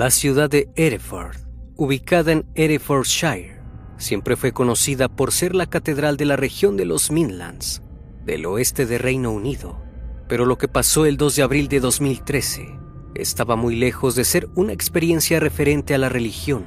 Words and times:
La 0.00 0.10
ciudad 0.10 0.48
de 0.48 0.70
Hereford, 0.76 1.36
ubicada 1.76 2.32
en 2.32 2.46
Herefordshire, 2.54 3.60
siempre 3.98 4.34
fue 4.34 4.50
conocida 4.50 5.10
por 5.10 5.30
ser 5.30 5.54
la 5.54 5.66
catedral 5.66 6.16
de 6.16 6.24
la 6.24 6.36
región 6.36 6.78
de 6.78 6.86
los 6.86 7.10
Midlands, 7.10 7.82
del 8.24 8.46
oeste 8.46 8.86
de 8.86 8.96
Reino 8.96 9.30
Unido. 9.30 9.78
Pero 10.26 10.46
lo 10.46 10.56
que 10.56 10.68
pasó 10.68 11.04
el 11.04 11.18
2 11.18 11.36
de 11.36 11.42
abril 11.42 11.68
de 11.68 11.80
2013 11.80 12.78
estaba 13.14 13.56
muy 13.56 13.76
lejos 13.76 14.14
de 14.14 14.24
ser 14.24 14.48
una 14.54 14.72
experiencia 14.72 15.38
referente 15.38 15.94
a 15.94 15.98
la 15.98 16.08
religión. 16.08 16.64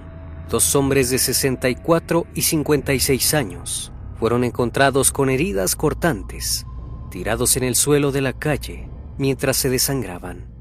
Dos 0.48 0.76
hombres 0.76 1.10
de 1.10 1.18
64 1.18 2.28
y 2.36 2.44
56 2.44 3.34
años 3.34 3.92
fueron 4.20 4.44
encontrados 4.44 5.12
con 5.12 5.32
heridas 5.32 5.76
cortantes, 5.76 6.68
tirados 7.10 7.58
en 7.58 7.64
el 7.64 7.74
suelo 7.74 8.12
de 8.12 8.22
la 8.22 8.34
calle 8.34 8.92
mientras 9.18 9.58
se 9.58 9.72
desangraban. 9.72 10.53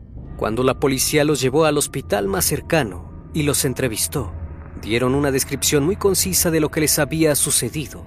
Cuando 0.43 0.65
la 0.65 0.75
policía 0.75 1.23
los 1.23 1.41
llevó 1.41 1.67
al 1.67 1.79
hospital 1.79 2.27
más 2.27 2.45
cercano 2.45 3.13
y 3.33 3.45
los 3.45 3.65
entrevistó, 3.65 4.33
dieron 4.83 5.15
una 5.15 5.31
descripción 5.31 5.85
muy 5.85 5.95
concisa 5.95 6.51
de 6.51 6.59
lo 6.59 6.69
que 6.69 6.81
les 6.81 6.99
había 6.99 7.37
sucedido. 7.37 8.05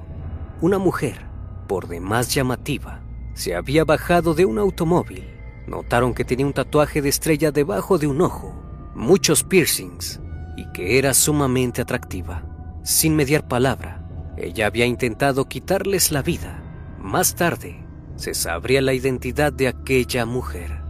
Una 0.59 0.77
mujer, 0.77 1.27
por 1.65 1.87
demás 1.87 2.35
llamativa, 2.35 3.01
se 3.35 3.55
había 3.55 3.85
bajado 3.85 4.33
de 4.33 4.43
un 4.43 4.59
automóvil. 4.59 5.23
Notaron 5.65 6.13
que 6.13 6.25
tenía 6.25 6.45
un 6.45 6.51
tatuaje 6.51 7.01
de 7.01 7.07
estrella 7.07 7.51
debajo 7.51 7.97
de 7.97 8.07
un 8.07 8.19
ojo, 8.19 8.53
muchos 8.95 9.45
piercings 9.45 10.19
y 10.57 10.69
que 10.73 10.99
era 10.99 11.13
sumamente 11.13 11.81
atractiva. 11.81 12.43
Sin 12.83 13.15
mediar 13.15 13.47
palabra, 13.47 14.09
ella 14.35 14.67
había 14.67 14.85
intentado 14.85 15.47
quitarles 15.47 16.11
la 16.11 16.21
vida. 16.21 16.61
Más 16.99 17.35
tarde, 17.35 17.87
se 18.17 18.33
sabría 18.33 18.81
la 18.81 18.91
identidad 18.91 19.53
de 19.53 19.69
aquella 19.69 20.25
mujer 20.25 20.84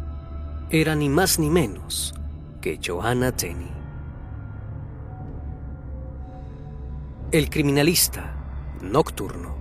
era 0.70 0.96
ni 0.96 1.10
más 1.10 1.38
ni 1.38 1.50
menos 1.50 2.14
que 2.60 2.80
Joanna 2.84 3.32
Denny. 3.32 3.72
El 7.32 7.50
criminalista 7.50 8.36
nocturno. 8.82 9.56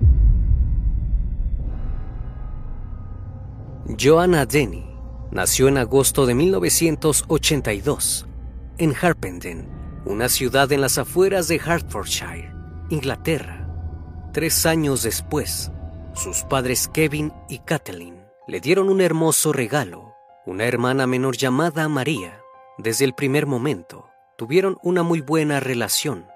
Joanna 4.01 4.47
Denny 4.47 4.87
nació 5.31 5.69
en 5.69 5.77
agosto 5.77 6.25
de 6.25 6.35
1982 6.35 8.27
en 8.79 8.95
Harpenden, 9.01 9.69
una 10.07 10.29
ciudad 10.31 10.73
en 10.73 10.81
las 10.81 10.97
afueras 10.97 11.49
de 11.49 11.57
Hertfordshire, 11.57 12.51
Inglaterra. 12.89 13.69
Tres 14.33 14.65
años 14.65 15.03
después, 15.03 15.71
sus 16.15 16.45
padres 16.45 16.89
Kevin 16.89 17.33
y 17.49 17.59
Kathleen 17.59 18.25
le 18.49 18.61
dieron 18.61 18.89
un 18.89 19.01
hermoso 19.01 19.53
regalo 19.53 20.04
una 20.47 20.65
hermana 20.65 21.07
menor 21.07 21.37
llamada 21.37 21.89
María. 21.89 22.43
Desde 22.77 23.07
el 23.07 23.15
primer 23.15 23.47
momento, 23.47 24.11
tuvieron 24.37 24.79
una 24.83 25.03
muy 25.03 25.23
buena 25.23 25.59
relación. 25.59 26.27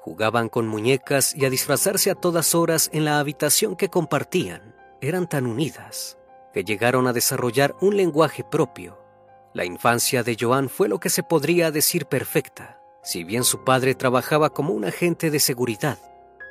Jugaban 0.00 0.48
con 0.48 0.66
muñecas 0.66 1.34
y 1.34 1.44
a 1.44 1.50
disfrazarse 1.50 2.10
a 2.10 2.14
todas 2.14 2.54
horas 2.54 2.88
en 2.94 3.04
la 3.04 3.18
habitación 3.18 3.76
que 3.76 3.90
compartían. 3.90 4.74
Eran 5.02 5.28
tan 5.28 5.44
unidas 5.46 6.16
que 6.54 6.64
llegaron 6.64 7.06
a 7.06 7.12
desarrollar 7.12 7.74
un 7.82 7.96
lenguaje 7.96 8.42
propio. 8.42 8.98
La 9.52 9.66
infancia 9.66 10.22
de 10.22 10.36
Joan 10.40 10.70
fue 10.70 10.88
lo 10.88 10.98
que 10.98 11.10
se 11.10 11.22
podría 11.22 11.70
decir 11.70 12.06
perfecta. 12.06 12.80
Si 13.02 13.22
bien 13.22 13.44
su 13.44 13.64
padre 13.64 13.94
trabajaba 13.94 14.50
como 14.50 14.72
un 14.72 14.86
agente 14.86 15.30
de 15.30 15.40
seguridad 15.40 15.98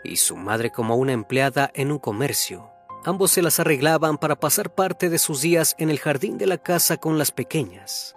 y 0.03 0.17
su 0.17 0.35
madre 0.35 0.71
como 0.71 0.95
una 0.95 1.13
empleada 1.13 1.71
en 1.73 1.91
un 1.91 1.97
comercio, 1.97 2.69
Ambos 3.05 3.31
se 3.31 3.41
las 3.41 3.59
arreglaban 3.59 4.17
para 4.17 4.35
pasar 4.35 4.73
parte 4.73 5.09
de 5.09 5.19
sus 5.19 5.41
días 5.41 5.75
en 5.77 5.89
el 5.89 5.99
jardín 5.99 6.37
de 6.37 6.47
la 6.47 6.57
casa 6.57 6.97
con 6.97 7.17
las 7.17 7.31
pequeñas. 7.31 8.15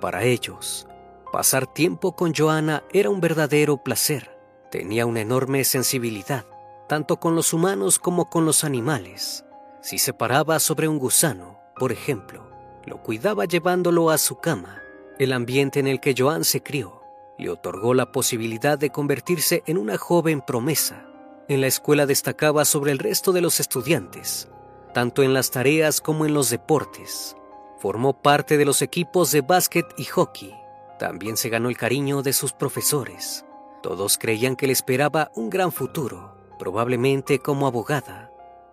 Para 0.00 0.24
ellos, 0.24 0.86
pasar 1.32 1.66
tiempo 1.66 2.16
con 2.16 2.34
Joana 2.34 2.82
era 2.92 3.10
un 3.10 3.20
verdadero 3.20 3.76
placer. 3.76 4.36
Tenía 4.70 5.06
una 5.06 5.20
enorme 5.20 5.62
sensibilidad, 5.64 6.44
tanto 6.88 7.20
con 7.20 7.36
los 7.36 7.52
humanos 7.52 7.98
como 7.98 8.28
con 8.28 8.44
los 8.44 8.64
animales. 8.64 9.44
Si 9.80 9.98
se 9.98 10.12
paraba 10.12 10.58
sobre 10.58 10.88
un 10.88 10.98
gusano, 10.98 11.60
por 11.78 11.92
ejemplo, 11.92 12.50
lo 12.84 13.02
cuidaba 13.02 13.44
llevándolo 13.44 14.10
a 14.10 14.18
su 14.18 14.36
cama. 14.38 14.82
El 15.18 15.32
ambiente 15.32 15.78
en 15.78 15.86
el 15.86 16.00
que 16.00 16.14
Joan 16.16 16.44
se 16.44 16.62
crió 16.62 17.02
le 17.38 17.50
otorgó 17.50 17.94
la 17.94 18.10
posibilidad 18.12 18.78
de 18.78 18.90
convertirse 18.90 19.62
en 19.66 19.78
una 19.78 19.98
joven 19.98 20.40
promesa 20.40 21.06
en 21.48 21.60
la 21.60 21.66
escuela 21.66 22.06
destacaba 22.06 22.64
sobre 22.64 22.92
el 22.92 22.98
resto 22.98 23.32
de 23.32 23.40
los 23.40 23.60
estudiantes, 23.60 24.48
tanto 24.92 25.22
en 25.22 25.34
las 25.34 25.50
tareas 25.50 26.00
como 26.00 26.24
en 26.24 26.34
los 26.34 26.50
deportes. 26.50 27.36
Formó 27.78 28.22
parte 28.22 28.56
de 28.56 28.64
los 28.64 28.80
equipos 28.82 29.30
de 29.32 29.42
básquet 29.42 29.86
y 29.98 30.04
hockey. 30.04 30.54
También 30.98 31.36
se 31.36 31.48
ganó 31.48 31.68
el 31.68 31.76
cariño 31.76 32.22
de 32.22 32.32
sus 32.32 32.52
profesores. 32.52 33.44
Todos 33.82 34.16
creían 34.16 34.56
que 34.56 34.66
le 34.66 34.72
esperaba 34.72 35.30
un 35.34 35.50
gran 35.50 35.72
futuro, 35.72 36.36
probablemente 36.58 37.40
como 37.40 37.66
abogada, 37.66 38.30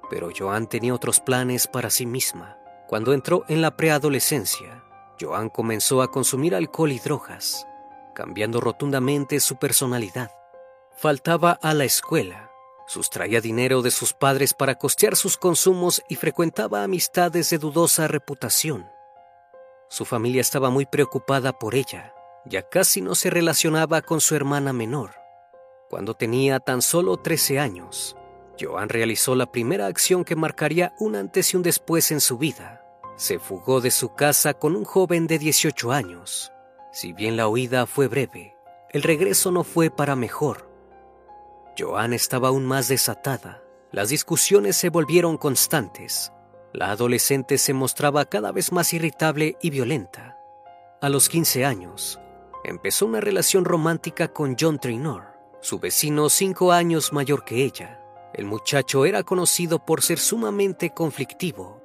pero 0.09 0.29
Joan 0.37 0.67
tenía 0.67 0.93
otros 0.93 1.19
planes 1.19 1.67
para 1.67 1.89
sí 1.89 2.05
misma. 2.05 2.57
Cuando 2.87 3.13
entró 3.13 3.43
en 3.47 3.61
la 3.61 3.75
preadolescencia, 3.75 4.83
Joan 5.19 5.49
comenzó 5.49 6.01
a 6.01 6.11
consumir 6.11 6.55
alcohol 6.55 6.91
y 6.91 6.99
drogas, 6.99 7.67
cambiando 8.13 8.61
rotundamente 8.61 9.39
su 9.39 9.57
personalidad. 9.57 10.31
Faltaba 10.95 11.51
a 11.51 11.73
la 11.73 11.85
escuela, 11.85 12.50
sustraía 12.91 13.39
dinero 13.39 13.81
de 13.81 13.89
sus 13.89 14.11
padres 14.11 14.53
para 14.53 14.75
costear 14.75 15.15
sus 15.15 15.37
consumos 15.37 16.03
y 16.09 16.15
frecuentaba 16.15 16.83
amistades 16.83 17.49
de 17.49 17.57
dudosa 17.57 18.09
reputación. 18.09 18.85
Su 19.87 20.03
familia 20.03 20.41
estaba 20.41 20.69
muy 20.69 20.85
preocupada 20.85 21.57
por 21.57 21.73
ella, 21.73 22.13
ya 22.43 22.67
casi 22.67 22.99
no 22.99 23.15
se 23.15 23.29
relacionaba 23.29 24.01
con 24.01 24.19
su 24.19 24.35
hermana 24.35 24.73
menor. 24.73 25.11
Cuando 25.89 26.15
tenía 26.15 26.59
tan 26.59 26.81
solo 26.81 27.15
13 27.15 27.59
años, 27.59 28.17
Joan 28.59 28.89
realizó 28.89 29.35
la 29.35 29.49
primera 29.49 29.87
acción 29.87 30.25
que 30.25 30.35
marcaría 30.35 30.93
un 30.99 31.15
antes 31.15 31.53
y 31.53 31.57
un 31.57 31.63
después 31.63 32.11
en 32.11 32.19
su 32.19 32.37
vida. 32.37 32.85
Se 33.15 33.39
fugó 33.39 33.79
de 33.79 33.91
su 33.91 34.15
casa 34.15 34.53
con 34.53 34.75
un 34.75 34.83
joven 34.83 35.27
de 35.27 35.39
18 35.39 35.93
años. 35.93 36.51
Si 36.91 37.13
bien 37.13 37.37
la 37.37 37.47
huida 37.47 37.85
fue 37.85 38.09
breve, 38.09 38.53
el 38.89 39.01
regreso 39.01 39.49
no 39.49 39.63
fue 39.63 39.89
para 39.89 40.17
mejor. 40.17 40.70
Joan 41.77 42.13
estaba 42.13 42.49
aún 42.49 42.65
más 42.65 42.87
desatada. 42.87 43.63
Las 43.91 44.09
discusiones 44.09 44.75
se 44.75 44.89
volvieron 44.89 45.37
constantes. 45.37 46.31
La 46.73 46.91
adolescente 46.91 47.57
se 47.57 47.73
mostraba 47.73 48.25
cada 48.25 48.51
vez 48.51 48.71
más 48.71 48.93
irritable 48.93 49.57
y 49.61 49.69
violenta. 49.69 50.37
A 51.01 51.09
los 51.09 51.29
15 51.29 51.65
años, 51.65 52.19
empezó 52.63 53.05
una 53.05 53.21
relación 53.21 53.65
romántica 53.65 54.29
con 54.29 54.55
John 54.59 54.79
Trainor, 54.79 55.23
su 55.61 55.79
vecino 55.79 56.29
cinco 56.29 56.71
años 56.71 57.11
mayor 57.11 57.43
que 57.43 57.63
ella. 57.63 57.99
El 58.33 58.45
muchacho 58.45 59.05
era 59.05 59.23
conocido 59.23 59.79
por 59.85 60.01
ser 60.01 60.19
sumamente 60.19 60.91
conflictivo. 60.93 61.81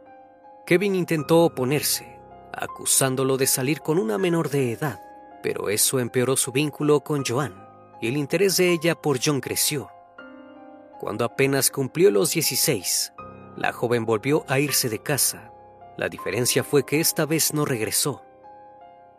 Kevin 0.64 0.94
intentó 0.94 1.44
oponerse, 1.44 2.20
acusándolo 2.52 3.36
de 3.36 3.46
salir 3.46 3.80
con 3.80 3.98
una 3.98 4.18
menor 4.18 4.50
de 4.50 4.72
edad, 4.72 5.00
pero 5.42 5.70
eso 5.70 5.98
empeoró 5.98 6.36
su 6.36 6.52
vínculo 6.52 7.00
con 7.00 7.24
Joan 7.24 7.65
y 8.00 8.08
el 8.08 8.16
interés 8.16 8.56
de 8.56 8.72
ella 8.72 8.94
por 8.94 9.18
John 9.22 9.40
creció. 9.40 9.90
Cuando 11.00 11.24
apenas 11.24 11.70
cumplió 11.70 12.10
los 12.10 12.32
16, 12.32 13.12
la 13.56 13.72
joven 13.72 14.04
volvió 14.04 14.44
a 14.48 14.58
irse 14.58 14.88
de 14.88 15.02
casa. 15.02 15.52
La 15.96 16.08
diferencia 16.08 16.62
fue 16.62 16.84
que 16.84 17.00
esta 17.00 17.26
vez 17.26 17.54
no 17.54 17.64
regresó. 17.64 18.22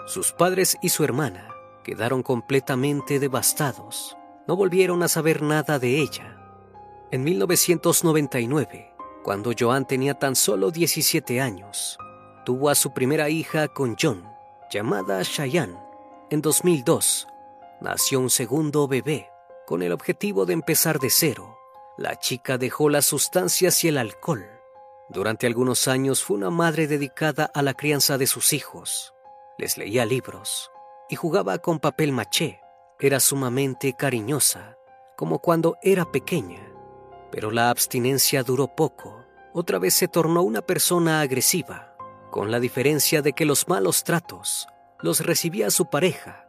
Sus 0.05 0.31
padres 0.31 0.77
y 0.81 0.89
su 0.89 1.03
hermana 1.03 1.49
quedaron 1.83 2.23
completamente 2.23 3.19
devastados. 3.19 4.17
No 4.47 4.55
volvieron 4.55 5.03
a 5.03 5.07
saber 5.07 5.41
nada 5.41 5.79
de 5.79 5.99
ella. 5.99 6.37
En 7.11 7.23
1999, 7.23 8.93
cuando 9.23 9.51
Joan 9.57 9.85
tenía 9.85 10.13
tan 10.13 10.35
solo 10.35 10.71
17 10.71 11.41
años, 11.41 11.97
tuvo 12.45 12.69
a 12.69 12.75
su 12.75 12.93
primera 12.93 13.29
hija 13.29 13.67
con 13.67 13.95
John, 13.99 14.23
llamada 14.71 15.21
Cheyenne. 15.23 15.77
En 16.29 16.41
2002, 16.41 17.27
nació 17.81 18.19
un 18.19 18.29
segundo 18.29 18.87
bebé. 18.87 19.29
Con 19.65 19.83
el 19.83 19.91
objetivo 19.91 20.45
de 20.45 20.53
empezar 20.53 20.99
de 20.99 21.09
cero, 21.09 21.57
la 21.97 22.17
chica 22.17 22.57
dejó 22.57 22.89
las 22.89 23.05
sustancias 23.05 23.83
y 23.83 23.89
el 23.89 23.97
alcohol. 23.97 24.45
Durante 25.09 25.47
algunos 25.47 25.87
años 25.87 26.23
fue 26.23 26.37
una 26.37 26.49
madre 26.49 26.87
dedicada 26.87 27.49
a 27.53 27.61
la 27.61 27.73
crianza 27.73 28.17
de 28.17 28.27
sus 28.27 28.53
hijos. 28.53 29.13
Les 29.57 29.77
leía 29.77 30.05
libros 30.05 30.71
y 31.09 31.15
jugaba 31.15 31.57
con 31.59 31.79
papel 31.79 32.11
maché. 32.11 32.61
Era 32.99 33.19
sumamente 33.19 33.93
cariñosa, 33.93 34.77
como 35.15 35.39
cuando 35.39 35.77
era 35.81 36.11
pequeña 36.11 36.67
pero 37.31 37.51
la 37.51 37.69
abstinencia 37.69 38.43
duró 38.43 38.67
poco. 38.67 39.23
Otra 39.53 39.79
vez 39.79 39.93
se 39.93 40.07
tornó 40.07 40.41
una 40.41 40.61
persona 40.61 41.21
agresiva, 41.21 41.95
con 42.31 42.51
la 42.51 42.59
diferencia 42.59 43.21
de 43.21 43.33
que 43.33 43.45
los 43.45 43.67
malos 43.67 44.03
tratos 44.03 44.67
los 45.01 45.19
recibía 45.19 45.69
su 45.69 45.89
pareja. 45.89 46.46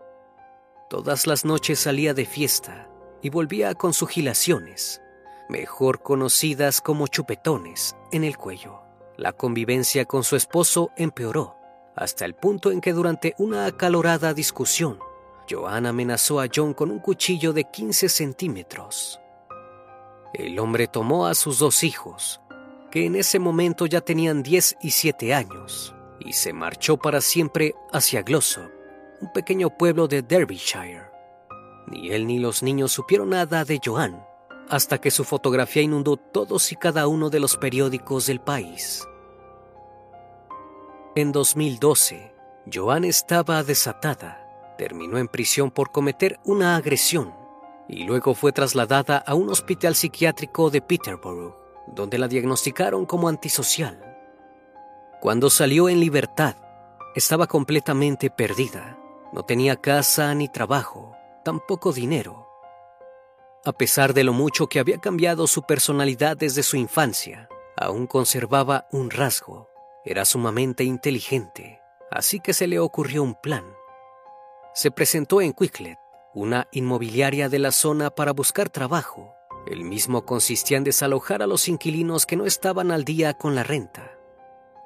Todas 0.88 1.26
las 1.26 1.44
noches 1.44 1.80
salía 1.80 2.14
de 2.14 2.24
fiesta 2.24 2.88
y 3.20 3.28
volvía 3.28 3.74
con 3.74 3.92
sugilaciones, 3.92 5.02
mejor 5.50 6.02
conocidas 6.02 6.80
como 6.80 7.08
chupetones, 7.08 7.94
en 8.10 8.24
el 8.24 8.38
cuello. 8.38 8.80
La 9.18 9.32
convivencia 9.32 10.06
con 10.06 10.24
su 10.24 10.34
esposo 10.34 10.90
empeoró, 10.96 11.56
hasta 11.94 12.24
el 12.24 12.34
punto 12.34 12.70
en 12.70 12.80
que 12.80 12.94
durante 12.94 13.34
una 13.36 13.66
acalorada 13.66 14.32
discusión, 14.32 14.98
Joan 15.50 15.84
amenazó 15.84 16.40
a 16.40 16.46
John 16.54 16.72
con 16.72 16.90
un 16.90 17.00
cuchillo 17.00 17.52
de 17.52 17.64
15 17.64 18.08
centímetros. 18.08 19.20
El 20.32 20.58
hombre 20.58 20.86
tomó 20.86 21.26
a 21.26 21.34
sus 21.34 21.58
dos 21.58 21.84
hijos, 21.84 22.40
que 22.90 23.04
en 23.04 23.14
ese 23.14 23.38
momento 23.38 23.84
ya 23.84 24.00
tenían 24.00 24.42
10 24.42 24.76
y 24.80 24.90
7 24.92 25.34
años, 25.34 25.94
y 26.20 26.32
se 26.32 26.54
marchó 26.54 26.96
para 26.96 27.20
siempre 27.20 27.74
hacia 27.92 28.22
Glossop, 28.22 28.70
un 29.20 29.32
pequeño 29.32 29.70
pueblo 29.70 30.08
de 30.08 30.22
Derbyshire. 30.22 31.10
Ni 31.86 32.10
él 32.10 32.26
ni 32.26 32.38
los 32.38 32.62
niños 32.62 32.92
supieron 32.92 33.30
nada 33.30 33.64
de 33.64 33.80
Joan, 33.84 34.24
hasta 34.68 35.00
que 35.00 35.10
su 35.10 35.24
fotografía 35.24 35.82
inundó 35.82 36.16
todos 36.16 36.72
y 36.72 36.76
cada 36.76 37.06
uno 37.06 37.30
de 37.30 37.40
los 37.40 37.56
periódicos 37.56 38.26
del 38.26 38.40
país. 38.40 39.06
En 41.14 41.32
2012, 41.32 42.32
Joan 42.72 43.04
estaba 43.04 43.62
desatada. 43.64 44.44
Terminó 44.76 45.18
en 45.18 45.28
prisión 45.28 45.70
por 45.70 45.90
cometer 45.90 46.38
una 46.44 46.76
agresión 46.76 47.34
y 47.88 48.04
luego 48.04 48.34
fue 48.34 48.52
trasladada 48.52 49.16
a 49.16 49.34
un 49.34 49.48
hospital 49.48 49.94
psiquiátrico 49.94 50.70
de 50.70 50.82
Peterborough, 50.82 51.56
donde 51.86 52.18
la 52.18 52.28
diagnosticaron 52.28 53.06
como 53.06 53.28
antisocial. 53.28 54.04
Cuando 55.20 55.50
salió 55.50 55.88
en 55.88 55.98
libertad, 55.98 56.56
estaba 57.16 57.46
completamente 57.46 58.30
perdida. 58.30 58.97
No 59.32 59.42
tenía 59.42 59.76
casa 59.76 60.34
ni 60.34 60.48
trabajo, 60.48 61.14
tampoco 61.44 61.92
dinero. 61.92 62.48
A 63.64 63.72
pesar 63.72 64.14
de 64.14 64.24
lo 64.24 64.32
mucho 64.32 64.68
que 64.68 64.78
había 64.78 64.98
cambiado 64.98 65.46
su 65.46 65.62
personalidad 65.62 66.36
desde 66.36 66.62
su 66.62 66.76
infancia, 66.76 67.48
aún 67.76 68.06
conservaba 68.06 68.86
un 68.92 69.10
rasgo. 69.10 69.68
Era 70.04 70.24
sumamente 70.24 70.84
inteligente, 70.84 71.80
así 72.10 72.40
que 72.40 72.54
se 72.54 72.66
le 72.66 72.78
ocurrió 72.78 73.22
un 73.22 73.34
plan. 73.34 73.64
Se 74.74 74.90
presentó 74.90 75.40
en 75.42 75.52
Quicklet 75.52 75.98
una 76.34 76.68
inmobiliaria 76.72 77.48
de 77.48 77.58
la 77.58 77.72
zona 77.72 78.10
para 78.10 78.32
buscar 78.32 78.70
trabajo. 78.70 79.34
El 79.66 79.84
mismo 79.84 80.24
consistía 80.24 80.78
en 80.78 80.84
desalojar 80.84 81.42
a 81.42 81.46
los 81.46 81.68
inquilinos 81.68 82.24
que 82.24 82.36
no 82.36 82.46
estaban 82.46 82.90
al 82.90 83.04
día 83.04 83.34
con 83.34 83.54
la 83.54 83.64
renta. 83.64 84.12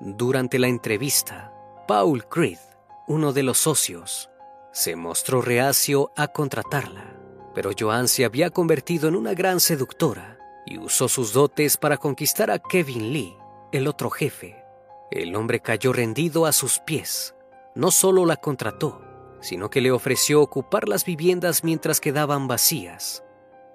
Durante 0.01 0.59
la 0.59 0.67
entrevista, 0.67 1.53
Paul 1.87 2.27
Creed, 2.27 2.59
uno 3.07 3.33
de 3.33 3.43
los 3.43 3.59
socios, 3.59 4.31
se 4.73 4.97
mostró 4.97 5.43
reacio 5.43 6.11
a 6.17 6.29
contratarla, 6.29 7.15
pero 7.55 7.73
Joan 7.79 8.09
se 8.09 8.25
había 8.25 8.49
convertido 8.51 9.07
en 9.07 9.17
una 9.17 9.35
gran 9.35 9.61
seductora 9.61 10.39
y 10.65 10.79
usó 10.79 11.09
sus 11.09 11.35
dotes 11.35 11.77
para 11.77 11.99
conquistar 11.99 12.51
a 12.51 12.59
Kevin 12.59 13.13
Lee, 13.13 13.37
el 13.71 13.87
otro 13.87 14.09
jefe. 14.09 14.65
El 15.11 15.37
hombre 15.37 15.61
cayó 15.61 15.93
rendido 15.93 16.47
a 16.47 16.53
sus 16.53 16.79
pies. 16.79 17.35
No 17.75 17.91
solo 17.91 18.25
la 18.25 18.37
contrató, 18.37 19.03
sino 19.43 19.69
que 19.69 19.83
le 19.83 19.93
ofreció 19.93 20.41
ocupar 20.41 20.89
las 20.89 21.05
viviendas 21.05 21.65
mientras 21.65 22.01
quedaban 22.01 22.49
vacías. 22.49 23.23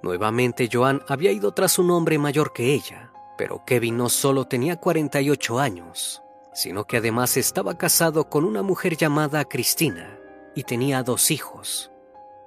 Nuevamente 0.01 0.68
Joan 0.72 1.04
había 1.08 1.32
ido 1.32 1.51
tras 1.51 1.77
un 1.77 1.92
hombre 1.92 2.18
mayor 2.18 2.54
que 2.54 2.74
ella, 2.74 3.12
pero 3.38 3.63
Kevin 3.66 3.98
no 3.98 4.10
solo 4.10 4.46
tenía 4.46 4.77
48 4.77 5.60
años, 5.60 6.24
sino 6.54 6.86
que 6.86 6.98
además 6.98 7.38
estaba 7.38 7.77
casado 7.77 8.30
con 8.30 8.46
una 8.46 8.63
mujer 8.63 8.98
llamada 8.98 9.46
Cristina 9.46 10.17
y 10.58 10.64
tenía 10.64 11.04
dos 11.04 11.30
hijos. 11.30 11.92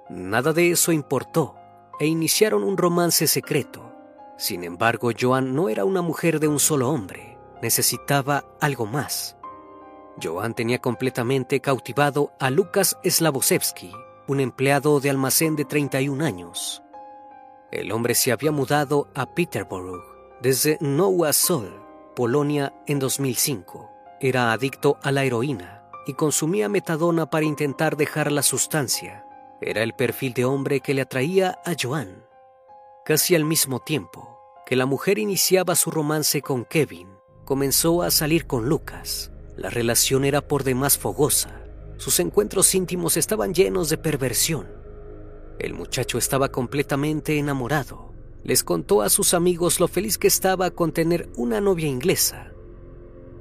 Nada 0.09 0.51
de 0.51 0.71
eso 0.71 0.91
importó 0.91 1.55
e 1.97 2.07
iniciaron 2.07 2.61
un 2.61 2.75
romance 2.75 3.25
secreto. 3.25 3.89
Sin 4.37 4.65
embargo, 4.65 5.11
Joan 5.17 5.55
no 5.55 5.69
era 5.69 5.85
una 5.85 6.01
mujer 6.01 6.41
de 6.41 6.49
un 6.49 6.59
solo 6.59 6.89
hombre, 6.89 7.37
necesitaba 7.61 8.43
algo 8.59 8.85
más. 8.85 9.37
Joan 10.21 10.53
tenía 10.55 10.79
completamente 10.79 11.61
cautivado 11.61 12.33
a 12.37 12.49
Lucas 12.49 12.97
Slavosevsky, 13.01 13.93
un 14.27 14.41
empleado 14.41 14.99
de 14.99 15.09
almacén 15.09 15.55
de 15.55 15.63
31 15.63 16.25
años. 16.25 16.83
El 17.71 17.93
hombre 17.93 18.13
se 18.13 18.33
había 18.33 18.51
mudado 18.51 19.07
a 19.15 19.33
Peterborough 19.33 20.03
desde 20.41 20.77
Nowa 20.81 21.31
Sol, 21.31 21.81
Polonia, 22.13 22.73
en 22.87 22.99
2005. 22.99 23.89
Era 24.19 24.51
adicto 24.51 24.97
a 25.01 25.13
la 25.13 25.23
heroína 25.23 25.80
y 26.05 26.13
consumía 26.13 26.69
metadona 26.69 27.29
para 27.29 27.45
intentar 27.45 27.97
dejar 27.97 28.31
la 28.31 28.43
sustancia. 28.43 29.25
Era 29.61 29.83
el 29.83 29.93
perfil 29.93 30.33
de 30.33 30.45
hombre 30.45 30.79
que 30.79 30.93
le 30.93 31.01
atraía 31.01 31.59
a 31.65 31.73
Joan. 31.79 32.25
Casi 33.05 33.35
al 33.35 33.45
mismo 33.45 33.79
tiempo 33.79 34.39
que 34.65 34.75
la 34.75 34.85
mujer 34.85 35.19
iniciaba 35.19 35.75
su 35.75 35.91
romance 35.91 36.41
con 36.41 36.65
Kevin, 36.65 37.09
comenzó 37.45 38.03
a 38.03 38.11
salir 38.11 38.47
con 38.47 38.69
Lucas. 38.69 39.31
La 39.57 39.69
relación 39.69 40.23
era 40.23 40.41
por 40.47 40.63
demás 40.63 40.97
fogosa. 40.97 41.61
Sus 41.97 42.19
encuentros 42.19 42.73
íntimos 42.73 43.17
estaban 43.17 43.53
llenos 43.53 43.89
de 43.89 43.97
perversión. 43.97 44.67
El 45.59 45.73
muchacho 45.73 46.17
estaba 46.17 46.49
completamente 46.49 47.37
enamorado. 47.37 48.13
Les 48.43 48.63
contó 48.63 49.01
a 49.01 49.09
sus 49.09 49.33
amigos 49.33 49.79
lo 49.79 49.87
feliz 49.87 50.17
que 50.17 50.27
estaba 50.27 50.71
con 50.71 50.93
tener 50.93 51.29
una 51.35 51.61
novia 51.61 51.87
inglesa. 51.87 52.47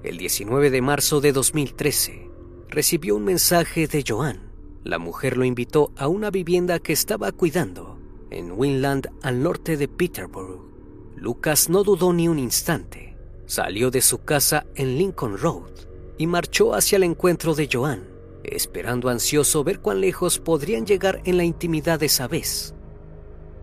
el 0.02 0.16
19 0.16 0.70
de 0.70 0.80
marzo 0.80 1.20
de 1.20 1.32
2013, 1.32 2.29
recibió 2.70 3.16
un 3.16 3.24
mensaje 3.24 3.86
de 3.88 4.04
Joan. 4.06 4.40
La 4.84 4.98
mujer 4.98 5.36
lo 5.36 5.44
invitó 5.44 5.92
a 5.96 6.08
una 6.08 6.30
vivienda 6.30 6.78
que 6.78 6.92
estaba 6.92 7.32
cuidando 7.32 7.98
en 8.30 8.52
Winland 8.52 9.10
al 9.22 9.42
norte 9.42 9.76
de 9.76 9.88
Peterborough. 9.88 10.70
Lucas 11.16 11.68
no 11.68 11.82
dudó 11.82 12.12
ni 12.12 12.28
un 12.28 12.38
instante. 12.38 13.16
Salió 13.46 13.90
de 13.90 14.00
su 14.00 14.18
casa 14.22 14.66
en 14.76 14.96
Lincoln 14.96 15.36
Road 15.36 15.72
y 16.16 16.26
marchó 16.26 16.74
hacia 16.74 16.96
el 16.96 17.02
encuentro 17.02 17.54
de 17.54 17.68
Joan, 17.70 18.06
esperando 18.44 19.08
ansioso 19.08 19.64
ver 19.64 19.80
cuán 19.80 20.00
lejos 20.00 20.38
podrían 20.38 20.86
llegar 20.86 21.20
en 21.24 21.36
la 21.36 21.44
intimidad 21.44 21.98
de 21.98 22.06
esa 22.06 22.28
vez. 22.28 22.74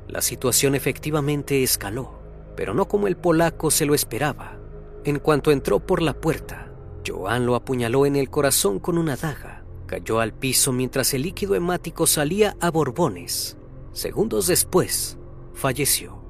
La 0.08 0.22
situación 0.22 0.76
efectivamente 0.76 1.64
escaló, 1.64 2.20
pero 2.56 2.74
no 2.74 2.88
como 2.88 3.08
el 3.08 3.16
polaco 3.16 3.72
se 3.72 3.86
lo 3.86 3.96
esperaba. 3.96 4.60
En 5.06 5.20
cuanto 5.20 5.52
entró 5.52 5.80
por 5.80 6.02
la 6.02 6.14
puerta, 6.14 6.67
Joan 7.06 7.46
lo 7.46 7.56
apuñaló 7.56 8.06
en 8.06 8.16
el 8.16 8.30
corazón 8.30 8.80
con 8.80 8.98
una 8.98 9.16
daga. 9.16 9.64
Cayó 9.86 10.20
al 10.20 10.34
piso 10.34 10.72
mientras 10.74 11.14
el 11.14 11.22
líquido 11.22 11.56
hemático 11.56 12.08
salía 12.08 12.56
a 12.60 12.70
borbones. 12.72 13.58
Segundos 13.94 14.48
después, 14.48 15.18
falleció. 15.54 16.22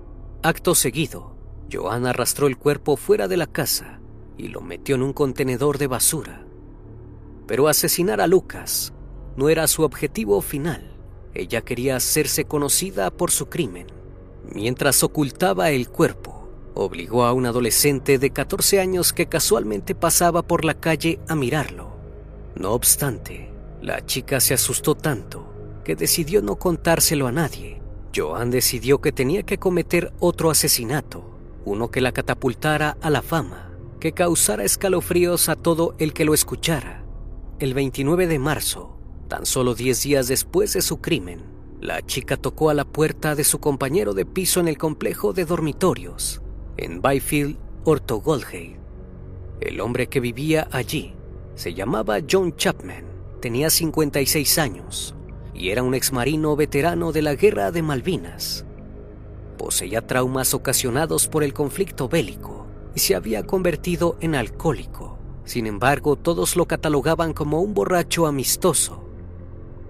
Acto 0.43 0.75
seguido, 0.75 1.36
Joan 1.71 2.05
arrastró 2.05 2.47
el 2.47 2.57
cuerpo 2.57 2.95
fuera 2.97 3.27
de 3.27 3.38
la 3.38 3.47
casa 3.47 4.00
y 4.38 4.50
lo 4.50 4.62
metió 4.62 4.95
en 4.95 5.01
un 5.01 5.13
contenedor 5.13 5.77
de 5.77 5.88
basura. 5.88 6.45
Pero 7.47 7.67
asesinar 7.67 8.21
a 8.21 8.27
Lucas 8.27 8.93
no 9.36 9.50
era 9.50 9.67
su 9.67 9.83
objetivo 9.83 10.41
final. 10.41 10.95
Ella 11.33 11.62
quería 11.62 11.95
hacerse 11.95 12.45
conocida 12.45 13.12
por 13.12 13.31
su 13.31 13.47
crimen. 13.47 13.88
Mientras 14.53 15.03
ocultaba 15.03 15.71
el 15.71 15.89
cuerpo, 15.89 16.26
obligó 16.77 17.25
a 17.25 17.34
un 17.34 17.46
adolescente 17.46 18.17
de 18.17 18.29
14 18.31 18.79
años 18.79 19.13
que 19.13 19.27
casualmente 19.27 19.96
pasaba 19.96 20.43
por 20.43 20.65
la 20.65 20.74
calle 20.74 21.19
a 21.27 21.36
mirarlo. 21.36 21.89
No 22.55 22.74
obstante, 22.74 23.50
la 23.81 24.05
chica 24.05 24.39
se 24.39 24.53
asustó 24.53 24.96
tanto 24.96 25.53
que 25.84 25.96
decidió 25.96 26.41
no 26.41 26.57
contárselo 26.57 27.27
a 27.27 27.31
nadie. 27.31 27.81
Joan 28.15 28.51
decidió 28.51 29.00
que 29.00 29.12
tenía 29.12 29.43
que 29.43 29.57
cometer 29.57 30.12
otro 30.19 30.50
asesinato, 30.50 31.24
uno 31.65 31.89
que 31.89 32.01
la 32.01 32.12
catapultara 32.12 32.98
a 33.01 33.10
la 33.10 33.22
fama, 33.22 33.72
que 34.00 34.12
causara 34.12 34.63
escalofríos 34.63 35.50
a 35.50 35.55
todo 35.55 35.96
el 35.98 36.13
que 36.13 36.25
lo 36.25 36.34
escuchara. 36.34 37.03
El 37.60 37.74
29 37.74 38.27
de 38.27 38.39
marzo, 38.39 38.98
Tan 39.27 39.46
solo 39.46 39.75
10 39.75 40.03
días 40.03 40.27
después 40.29 40.72
de 40.74 40.81
su 40.81 41.01
crimen, 41.01 41.41
la 41.81 42.01
chica 42.01 42.38
tocó 42.38 42.69
a 42.69 42.74
la 42.74 42.86
puerta 42.86 43.36
de 43.36 43.43
su 43.43 43.60
compañero 43.60 44.13
de 44.13 44.25
piso 44.25 44.62
en 44.62 44.69
el 44.69 44.77
complejo 44.77 45.34
de 45.34 45.43
dormitorios, 45.43 46.41
en 46.77 47.01
Byfield, 47.01 47.57
Ortogoldgate. 47.84 48.79
El 49.60 49.81
hombre 49.81 50.07
que 50.07 50.19
vivía 50.19 50.67
allí 50.72 51.13
se 51.55 51.74
llamaba 51.74 52.19
John 52.29 52.55
Chapman, 52.55 53.05
tenía 53.41 53.69
56 53.69 54.57
años 54.60 55.15
y 55.53 55.69
era 55.69 55.84
un 55.84 55.96
exmarino 55.96 56.55
veterano 56.55 57.12
de 57.12 57.22
la 57.22 57.36
Guerra 57.36 57.72
de 57.72 57.81
Malvinas. 57.81 58.65
Poseía 59.57 60.05
traumas 60.05 60.53
ocasionados 60.53 61.27
por 61.27 61.43
el 61.43 61.53
conflicto 61.53 62.07
bélico 62.07 62.67
y 62.96 63.00
se 63.00 63.15
había 63.15 63.43
convertido 63.46 64.17
en 64.22 64.36
alcohólico. 64.36 65.17
Sin 65.46 65.65
embargo, 65.65 66.15
todos 66.15 66.55
lo 66.55 66.67
catalogaban 66.67 67.34
como 67.34 67.62
un 67.62 67.74
borracho 67.74 68.27
amistoso 68.27 69.07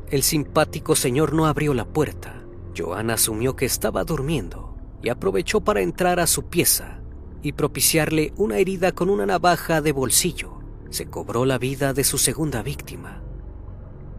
el 0.10 0.24
simpático 0.24 0.96
señor 0.96 1.34
no 1.34 1.48
abrió 1.48 1.74
la 1.74 1.84
puerta. 1.84 2.42
Joan 2.78 3.10
asumió 3.10 3.58
que 3.58 3.66
estaba 3.66 4.06
durmiendo 4.06 4.77
y 5.02 5.10
aprovechó 5.10 5.62
para 5.62 5.82
entrar 5.82 6.20
a 6.20 6.28
su 6.28 6.46
pieza 6.46 7.00
y 7.42 7.54
propiciarle 7.54 8.34
una 8.38 8.58
herida 8.58 8.92
con 8.92 9.10
una 9.10 9.26
navaja 9.26 9.82
de 9.82 9.92
bolsillo. 9.92 10.60
Se 10.90 11.08
cobró 11.08 11.46
la 11.46 11.58
vida 11.58 11.94
de 11.94 12.04
su 12.04 12.18
segunda 12.18 12.64
víctima. 12.64 13.22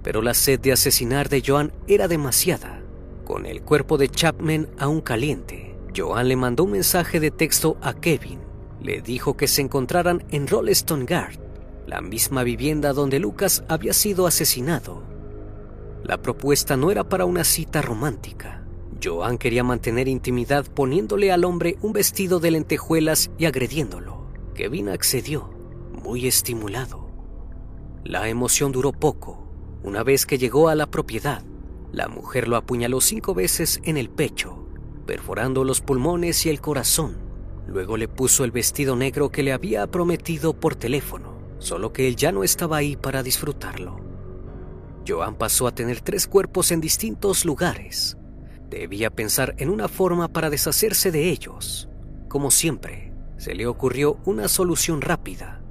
Pero 0.02 0.22
la 0.22 0.34
sed 0.34 0.60
de 0.60 0.72
asesinar 0.72 1.28
de 1.28 1.42
Joan 1.44 1.72
era 1.86 2.08
demasiada. 2.08 2.82
Con 3.24 3.46
el 3.46 3.62
cuerpo 3.62 3.98
de 3.98 4.08
Chapman 4.08 4.68
aún 4.78 5.00
caliente, 5.00 5.76
Joan 5.96 6.28
le 6.28 6.36
mandó 6.36 6.64
un 6.64 6.72
mensaje 6.72 7.20
de 7.20 7.30
texto 7.30 7.76
a 7.82 7.94
Kevin. 7.94 8.40
Le 8.80 9.00
dijo 9.02 9.36
que 9.36 9.48
se 9.48 9.62
encontraran 9.62 10.24
en 10.30 10.46
Rolleston 10.46 11.04
Guard, 11.04 11.38
la 11.86 12.00
misma 12.00 12.44
vivienda 12.44 12.92
donde 12.92 13.18
Lucas 13.18 13.64
había 13.68 13.92
sido 13.92 14.26
asesinado 14.26 15.08
la 16.08 16.16
propuesta 16.22 16.76
no 16.76 16.90
era 16.90 17.04
para 17.04 17.26
una 17.26 17.44
cita 17.44 17.82
romántica. 17.82 18.57
Joan 19.02 19.38
quería 19.38 19.62
mantener 19.62 20.08
intimidad 20.08 20.66
poniéndole 20.66 21.30
al 21.30 21.44
hombre 21.44 21.76
un 21.82 21.92
vestido 21.92 22.40
de 22.40 22.50
lentejuelas 22.50 23.30
y 23.38 23.44
agrediéndolo. 23.44 24.26
Kevin 24.54 24.88
accedió, 24.88 25.50
muy 26.02 26.26
estimulado. 26.26 27.08
La 28.04 28.28
emoción 28.28 28.72
duró 28.72 28.92
poco. 28.92 29.46
Una 29.84 30.02
vez 30.02 30.26
que 30.26 30.38
llegó 30.38 30.68
a 30.68 30.74
la 30.74 30.86
propiedad, 30.86 31.44
la 31.92 32.08
mujer 32.08 32.48
lo 32.48 32.56
apuñaló 32.56 33.00
cinco 33.00 33.34
veces 33.34 33.80
en 33.84 33.96
el 33.96 34.10
pecho, 34.10 34.66
perforando 35.06 35.64
los 35.64 35.80
pulmones 35.80 36.44
y 36.44 36.50
el 36.50 36.60
corazón. 36.60 37.16
Luego 37.66 37.96
le 37.96 38.08
puso 38.08 38.44
el 38.44 38.50
vestido 38.50 38.96
negro 38.96 39.30
que 39.30 39.42
le 39.42 39.52
había 39.52 39.86
prometido 39.86 40.58
por 40.58 40.74
teléfono, 40.74 41.38
solo 41.58 41.92
que 41.92 42.08
él 42.08 42.16
ya 42.16 42.32
no 42.32 42.42
estaba 42.42 42.78
ahí 42.78 42.96
para 42.96 43.22
disfrutarlo. 43.22 44.00
Joan 45.06 45.36
pasó 45.36 45.66
a 45.66 45.74
tener 45.74 46.00
tres 46.00 46.26
cuerpos 46.26 46.70
en 46.72 46.80
distintos 46.80 47.44
lugares. 47.44 48.17
Debía 48.68 49.10
pensar 49.10 49.54
en 49.58 49.70
una 49.70 49.88
forma 49.88 50.28
para 50.28 50.50
deshacerse 50.50 51.10
de 51.10 51.30
ellos. 51.30 51.88
Como 52.28 52.50
siempre, 52.50 53.14
se 53.36 53.54
le 53.54 53.66
ocurrió 53.66 54.18
una 54.24 54.48
solución 54.48 55.00
rápida. 55.00 55.62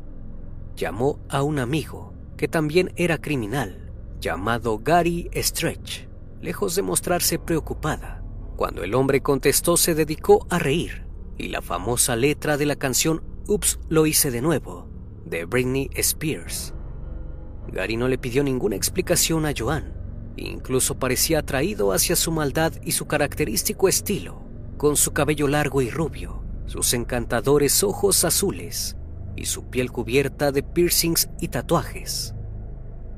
Llamó 0.75 1.19
a 1.29 1.43
un 1.43 1.59
amigo, 1.59 2.13
que 2.37 2.47
también 2.47 2.91
era 2.95 3.19
criminal, 3.19 3.91
llamado 4.19 4.79
Gary 4.79 5.29
Stretch. 5.35 6.07
Lejos 6.41 6.75
de 6.75 6.81
mostrarse 6.81 7.39
preocupada, 7.39 8.23
cuando 8.55 8.83
el 8.83 8.93
hombre 8.95 9.21
contestó 9.21 9.75
se 9.77 9.95
dedicó 9.95 10.45
a 10.49 10.59
reír, 10.59 11.05
y 11.37 11.49
la 11.49 11.61
famosa 11.61 12.15
letra 12.15 12.57
de 12.57 12.65
la 12.65 12.75
canción 12.75 13.23
Ups, 13.47 13.79
lo 13.89 14.05
hice 14.05 14.29
de 14.29 14.41
nuevo, 14.41 14.89
de 15.25 15.45
Britney 15.45 15.89
Spears 15.95 16.73
Gary 17.71 17.97
no 17.97 18.07
le 18.07 18.17
pidió 18.17 18.43
ninguna 18.43 18.75
explicación 18.75 19.45
a 19.45 19.53
Joan. 19.57 19.96
Incluso 20.37 20.99
parecía 20.99 21.39
atraído 21.39 21.91
hacia 21.91 22.15
su 22.15 22.31
maldad 22.31 22.71
y 22.83 22.91
su 22.91 23.07
característico 23.07 23.89
estilo, 23.89 24.41
con 24.77 24.95
su 24.95 25.11
cabello 25.11 25.47
largo 25.47 25.81
y 25.81 25.89
rubio, 25.89 26.43
sus 26.67 26.93
encantadores 26.93 27.83
ojos 27.83 28.23
azules 28.23 28.95
y 29.35 29.45
su 29.45 29.69
piel 29.69 29.91
cubierta 29.91 30.51
de 30.51 30.61
piercings 30.61 31.29
y 31.41 31.47
tatuajes. 31.47 32.35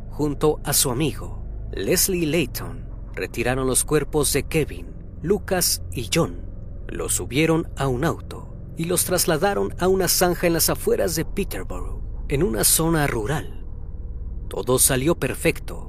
Junto 0.10 0.60
a 0.64 0.74
su 0.74 0.92
amigo, 0.92 1.44
Leslie 1.72 2.26
Layton, 2.26 2.86
retiraron 3.14 3.68
los 3.68 3.84
cuerpos 3.84 4.32
de 4.34 4.44
Kevin, 4.44 4.88
Lucas 5.22 5.82
y 5.92 6.10
John. 6.14 6.42
Los 6.88 7.14
subieron 7.16 7.70
a 7.76 7.88
un 7.88 8.06
auto 8.06 8.56
y 8.78 8.86
los 8.86 9.04
trasladaron 9.04 9.76
a 9.78 9.90
una 9.90 10.08
zanja 10.08 10.48
en 10.48 10.54
las 10.54 10.70
afueras 10.70 11.16
de 11.16 11.26
Peterborough, 11.26 12.02
en 12.30 12.44
una 12.44 12.64
zona 12.64 13.08
rural. 13.08 13.66
Todo 14.48 14.80
salió 14.80 15.16
perfecto. 15.16 15.89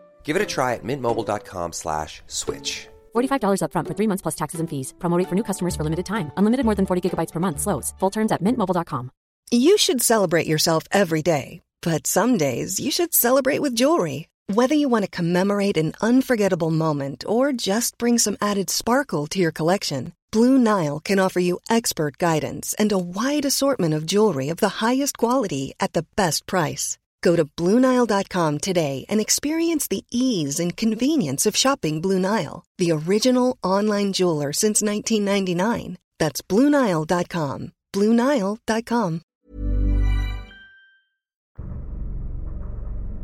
Give 0.23 0.37
it 0.37 0.41
a 0.41 0.45
try 0.45 0.75
at 0.75 0.83
mintmobile.com 0.83 1.73
slash 1.73 2.21
switch. 2.27 2.87
$45 3.13 3.61
upfront 3.63 3.87
for 3.87 3.95
three 3.97 4.07
months 4.07 4.21
plus 4.21 4.35
taxes 4.35 4.61
and 4.61 4.69
fees. 4.69 4.93
Promote 4.99 5.27
for 5.27 5.35
new 5.35 5.43
customers 5.43 5.75
for 5.75 5.83
limited 5.83 6.05
time. 6.05 6.31
Unlimited 6.37 6.63
more 6.63 6.75
than 6.75 6.85
40 6.85 7.01
gigabytes 7.09 7.33
per 7.33 7.41
month. 7.41 7.59
Slows. 7.59 7.93
Full 7.99 8.11
terms 8.11 8.31
at 8.31 8.41
mintmobile.com. 8.41 9.11
You 9.51 9.77
should 9.77 10.01
celebrate 10.01 10.47
yourself 10.47 10.83
every 10.91 11.21
day. 11.21 11.61
But 11.81 12.07
some 12.07 12.37
days 12.37 12.79
you 12.79 12.91
should 12.91 13.13
celebrate 13.13 13.61
with 13.61 13.75
jewelry. 13.75 14.29
Whether 14.53 14.75
you 14.75 14.89
want 14.89 15.05
to 15.05 15.11
commemorate 15.11 15.77
an 15.77 15.93
unforgettable 16.01 16.71
moment 16.71 17.23
or 17.27 17.51
just 17.53 17.97
bring 17.97 18.17
some 18.17 18.37
added 18.39 18.69
sparkle 18.69 19.27
to 19.27 19.39
your 19.39 19.51
collection, 19.51 20.13
Blue 20.31 20.57
Nile 20.57 20.99
can 20.99 21.19
offer 21.19 21.39
you 21.39 21.59
expert 21.69 22.17
guidance 22.17 22.75
and 22.79 22.91
a 22.91 22.97
wide 22.97 23.45
assortment 23.45 23.93
of 23.93 24.05
jewelry 24.05 24.49
of 24.49 24.57
the 24.57 24.83
highest 24.85 25.17
quality 25.17 25.73
at 25.79 25.93
the 25.93 26.05
best 26.15 26.45
price. 26.45 26.97
Go 27.21 27.35
to 27.35 27.45
Bluenile.com 27.45 28.59
today 28.59 29.05
and 29.09 29.19
experience 29.19 29.87
the 29.87 30.05
ease 30.11 30.59
and 30.59 30.75
convenience 30.75 31.45
of 31.45 31.55
shopping 31.55 32.01
Blue 32.01 32.19
Nile, 32.19 32.63
the 32.77 32.91
original 32.91 33.57
online 33.63 34.11
jeweler 34.13 34.53
since 34.53 34.81
1999. 34.81 35.97
That's 36.17 36.41
Bluenile.com. 36.41 37.73
Bluenile.com. 37.93 39.21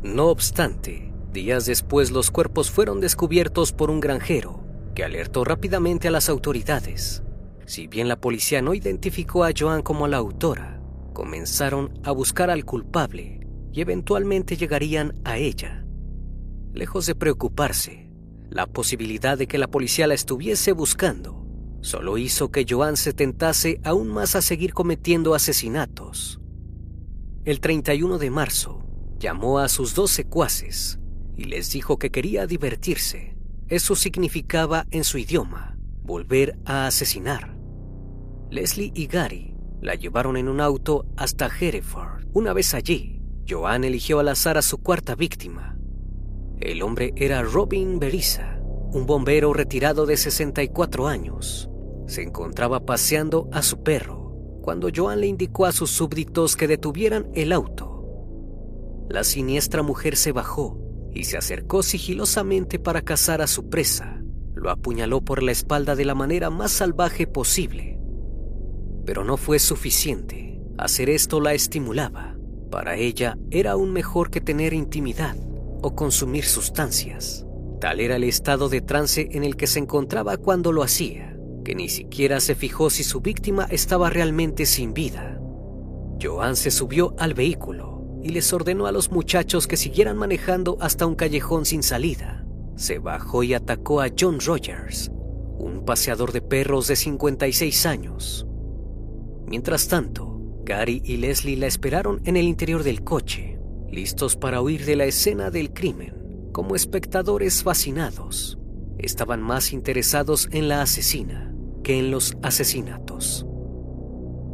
No 0.02 0.28
obstante, 0.28 1.12
días 1.32 1.66
después 1.66 2.12
los 2.12 2.30
cuerpos 2.30 2.70
fueron 2.70 3.00
descubiertos 3.00 3.72
por 3.72 3.90
un 3.90 3.98
granjero, 3.98 4.62
que 4.94 5.02
alertó 5.02 5.42
rápidamente 5.42 6.06
a 6.06 6.12
las 6.12 6.28
autoridades. 6.28 7.24
Si 7.66 7.88
bien 7.88 8.06
la 8.06 8.16
policía 8.16 8.62
no 8.62 8.74
identificó 8.74 9.44
a 9.44 9.50
Joan 9.56 9.82
como 9.82 10.06
la 10.06 10.18
autora, 10.18 10.80
comenzaron 11.12 11.98
a 12.04 12.12
buscar 12.12 12.48
al 12.48 12.64
culpable 12.64 13.37
y 13.72 13.80
eventualmente 13.80 14.56
llegarían 14.56 15.14
a 15.24 15.38
ella. 15.38 15.84
Lejos 16.72 17.06
de 17.06 17.14
preocuparse, 17.14 18.10
la 18.50 18.66
posibilidad 18.66 19.36
de 19.36 19.46
que 19.46 19.58
la 19.58 19.68
policía 19.68 20.06
la 20.06 20.14
estuviese 20.14 20.72
buscando 20.72 21.46
solo 21.80 22.18
hizo 22.18 22.50
que 22.50 22.66
Joan 22.68 22.96
se 22.96 23.12
tentase 23.12 23.80
aún 23.84 24.08
más 24.08 24.34
a 24.34 24.42
seguir 24.42 24.74
cometiendo 24.74 25.34
asesinatos. 25.34 26.40
El 27.44 27.60
31 27.60 28.18
de 28.18 28.30
marzo, 28.30 28.84
llamó 29.18 29.58
a 29.58 29.68
sus 29.68 29.94
dos 29.94 30.10
secuaces 30.10 30.98
y 31.36 31.44
les 31.44 31.72
dijo 31.72 31.98
que 31.98 32.10
quería 32.10 32.46
divertirse. 32.46 33.36
Eso 33.68 33.96
significaba 33.96 34.86
en 34.90 35.04
su 35.04 35.18
idioma 35.18 35.76
volver 36.02 36.58
a 36.64 36.86
asesinar. 36.86 37.56
Leslie 38.50 38.92
y 38.94 39.06
Gary 39.06 39.54
la 39.80 39.94
llevaron 39.94 40.36
en 40.36 40.48
un 40.48 40.60
auto 40.60 41.06
hasta 41.16 41.48
Hereford. 41.48 42.24
Una 42.32 42.52
vez 42.52 42.74
allí, 42.74 43.17
Joan 43.48 43.84
eligió 43.84 44.18
al 44.18 44.28
azar 44.28 44.58
a 44.58 44.62
su 44.62 44.78
cuarta 44.78 45.14
víctima. 45.14 45.78
El 46.60 46.82
hombre 46.82 47.12
era 47.16 47.42
Robin 47.42 47.98
Berisa, 47.98 48.60
un 48.92 49.06
bombero 49.06 49.52
retirado 49.52 50.06
de 50.06 50.16
64 50.16 51.06
años. 51.06 51.70
Se 52.06 52.22
encontraba 52.22 52.84
paseando 52.84 53.48
a 53.52 53.62
su 53.62 53.82
perro 53.82 54.32
cuando 54.62 54.88
Joan 54.94 55.20
le 55.20 55.28
indicó 55.28 55.66
a 55.66 55.72
sus 55.72 55.90
súbditos 55.90 56.56
que 56.56 56.68
detuvieran 56.68 57.30
el 57.34 57.52
auto. 57.52 58.04
La 59.08 59.24
siniestra 59.24 59.82
mujer 59.82 60.16
se 60.16 60.32
bajó 60.32 60.78
y 61.14 61.24
se 61.24 61.38
acercó 61.38 61.82
sigilosamente 61.82 62.78
para 62.78 63.02
cazar 63.02 63.40
a 63.40 63.46
su 63.46 63.70
presa. 63.70 64.20
Lo 64.54 64.70
apuñaló 64.70 65.22
por 65.22 65.42
la 65.42 65.52
espalda 65.52 65.96
de 65.96 66.04
la 66.04 66.14
manera 66.14 66.50
más 66.50 66.72
salvaje 66.72 67.26
posible 67.26 67.98
pero 69.08 69.24
no 69.24 69.38
fue 69.38 69.58
suficiente. 69.58 70.60
Hacer 70.76 71.08
esto 71.08 71.40
la 71.40 71.54
estimulaba. 71.54 72.37
Para 72.70 72.96
ella 72.96 73.38
era 73.50 73.72
aún 73.72 73.92
mejor 73.92 74.30
que 74.30 74.40
tener 74.40 74.72
intimidad 74.72 75.36
o 75.82 75.94
consumir 75.94 76.44
sustancias. 76.44 77.46
Tal 77.80 78.00
era 78.00 78.16
el 78.16 78.24
estado 78.24 78.68
de 78.68 78.80
trance 78.80 79.28
en 79.32 79.44
el 79.44 79.56
que 79.56 79.66
se 79.66 79.78
encontraba 79.78 80.36
cuando 80.36 80.72
lo 80.72 80.82
hacía, 80.82 81.38
que 81.64 81.74
ni 81.74 81.88
siquiera 81.88 82.40
se 82.40 82.54
fijó 82.54 82.90
si 82.90 83.04
su 83.04 83.20
víctima 83.20 83.66
estaba 83.70 84.10
realmente 84.10 84.66
sin 84.66 84.92
vida. 84.92 85.40
Joan 86.20 86.56
se 86.56 86.70
subió 86.70 87.14
al 87.18 87.34
vehículo 87.34 88.20
y 88.22 88.30
les 88.30 88.52
ordenó 88.52 88.86
a 88.86 88.92
los 88.92 89.10
muchachos 89.12 89.66
que 89.66 89.76
siguieran 89.76 90.16
manejando 90.16 90.76
hasta 90.80 91.06
un 91.06 91.14
callejón 91.14 91.64
sin 91.64 91.82
salida. 91.82 92.44
Se 92.74 92.98
bajó 92.98 93.42
y 93.44 93.54
atacó 93.54 94.00
a 94.00 94.08
John 94.18 94.40
Rogers, 94.40 95.10
un 95.58 95.84
paseador 95.84 96.32
de 96.32 96.42
perros 96.42 96.88
de 96.88 96.96
56 96.96 97.86
años. 97.86 98.46
Mientras 99.46 99.88
tanto, 99.88 100.37
Gary 100.68 101.00
y 101.02 101.16
Leslie 101.16 101.56
la 101.56 101.66
esperaron 101.66 102.20
en 102.26 102.36
el 102.36 102.46
interior 102.46 102.82
del 102.82 103.02
coche, 103.02 103.58
listos 103.90 104.36
para 104.36 104.60
huir 104.60 104.84
de 104.84 104.96
la 104.96 105.06
escena 105.06 105.50
del 105.50 105.72
crimen, 105.72 106.50
como 106.52 106.76
espectadores 106.76 107.62
fascinados. 107.62 108.58
Estaban 108.98 109.40
más 109.40 109.72
interesados 109.72 110.46
en 110.52 110.68
la 110.68 110.82
asesina 110.82 111.54
que 111.82 111.98
en 111.98 112.10
los 112.10 112.36
asesinatos. 112.42 113.46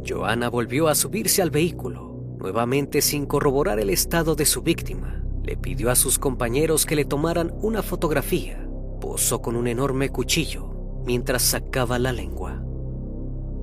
Joanna 0.07 0.49
volvió 0.49 0.87
a 0.87 0.95
subirse 0.95 1.41
al 1.41 1.51
vehículo, 1.51 2.37
nuevamente 2.39 3.01
sin 3.01 3.25
corroborar 3.25 3.81
el 3.81 3.89
estado 3.89 4.35
de 4.35 4.45
su 4.45 4.61
víctima. 4.61 5.21
Le 5.43 5.57
pidió 5.57 5.91
a 5.91 5.95
sus 5.95 6.17
compañeros 6.17 6.85
que 6.85 6.95
le 6.95 7.03
tomaran 7.03 7.53
una 7.59 7.83
fotografía. 7.83 8.65
Posó 9.01 9.41
con 9.41 9.57
un 9.57 9.67
enorme 9.67 10.07
cuchillo 10.07 11.01
mientras 11.05 11.41
sacaba 11.41 11.99
la 11.99 12.13
lengua. 12.13 12.63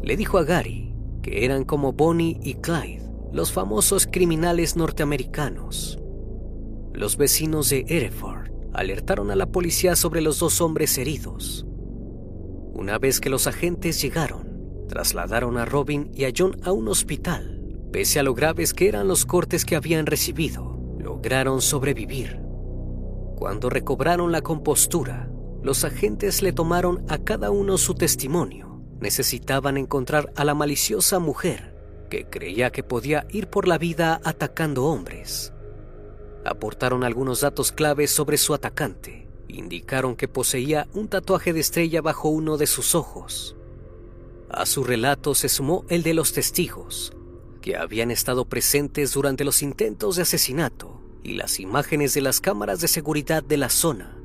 Le 0.02 0.18
dijo 0.18 0.36
a 0.36 0.44
Gary 0.44 0.91
que 1.22 1.44
eran 1.44 1.64
como 1.64 1.92
Bonnie 1.92 2.38
y 2.42 2.54
Clyde, 2.54 3.08
los 3.32 3.52
famosos 3.52 4.06
criminales 4.10 4.76
norteamericanos. 4.76 5.98
Los 6.92 7.16
vecinos 7.16 7.70
de 7.70 7.84
Hereford 7.88 8.50
alertaron 8.74 9.30
a 9.30 9.36
la 9.36 9.46
policía 9.46 9.96
sobre 9.96 10.20
los 10.20 10.40
dos 10.40 10.60
hombres 10.60 10.98
heridos. 10.98 11.64
Una 12.74 12.98
vez 12.98 13.20
que 13.20 13.30
los 13.30 13.46
agentes 13.46 14.02
llegaron, 14.02 14.86
trasladaron 14.88 15.56
a 15.56 15.64
Robin 15.64 16.10
y 16.12 16.24
a 16.24 16.32
John 16.36 16.56
a 16.64 16.72
un 16.72 16.88
hospital. 16.88 17.60
Pese 17.92 18.18
a 18.18 18.22
lo 18.22 18.34
graves 18.34 18.74
que 18.74 18.88
eran 18.88 19.08
los 19.08 19.24
cortes 19.24 19.64
que 19.64 19.76
habían 19.76 20.06
recibido, 20.06 20.78
lograron 20.98 21.60
sobrevivir. 21.60 22.40
Cuando 23.36 23.70
recobraron 23.70 24.32
la 24.32 24.40
compostura, 24.40 25.30
los 25.62 25.84
agentes 25.84 26.42
le 26.42 26.52
tomaron 26.52 27.04
a 27.08 27.18
cada 27.18 27.50
uno 27.50 27.78
su 27.78 27.94
testimonio 27.94 28.71
necesitaban 29.02 29.76
encontrar 29.76 30.32
a 30.36 30.44
la 30.44 30.54
maliciosa 30.54 31.18
mujer 31.18 31.74
que 32.08 32.24
creía 32.24 32.70
que 32.70 32.84
podía 32.84 33.26
ir 33.30 33.48
por 33.48 33.66
la 33.66 33.76
vida 33.76 34.20
atacando 34.22 34.84
hombres. 34.84 35.52
Aportaron 36.44 37.04
algunos 37.04 37.40
datos 37.40 37.72
claves 37.72 38.10
sobre 38.10 38.38
su 38.38 38.54
atacante. 38.54 39.28
Indicaron 39.48 40.14
que 40.14 40.28
poseía 40.28 40.88
un 40.92 41.08
tatuaje 41.08 41.52
de 41.52 41.60
estrella 41.60 42.00
bajo 42.00 42.28
uno 42.28 42.56
de 42.58 42.66
sus 42.66 42.94
ojos. 42.94 43.56
A 44.48 44.66
su 44.66 44.84
relato 44.84 45.34
se 45.34 45.48
sumó 45.48 45.84
el 45.88 46.02
de 46.02 46.14
los 46.14 46.32
testigos, 46.32 47.12
que 47.60 47.76
habían 47.76 48.10
estado 48.10 48.44
presentes 48.44 49.14
durante 49.14 49.44
los 49.44 49.62
intentos 49.62 50.16
de 50.16 50.22
asesinato 50.22 51.00
y 51.22 51.34
las 51.34 51.60
imágenes 51.60 52.14
de 52.14 52.20
las 52.20 52.40
cámaras 52.40 52.80
de 52.80 52.88
seguridad 52.88 53.42
de 53.42 53.56
la 53.56 53.68
zona. 53.68 54.16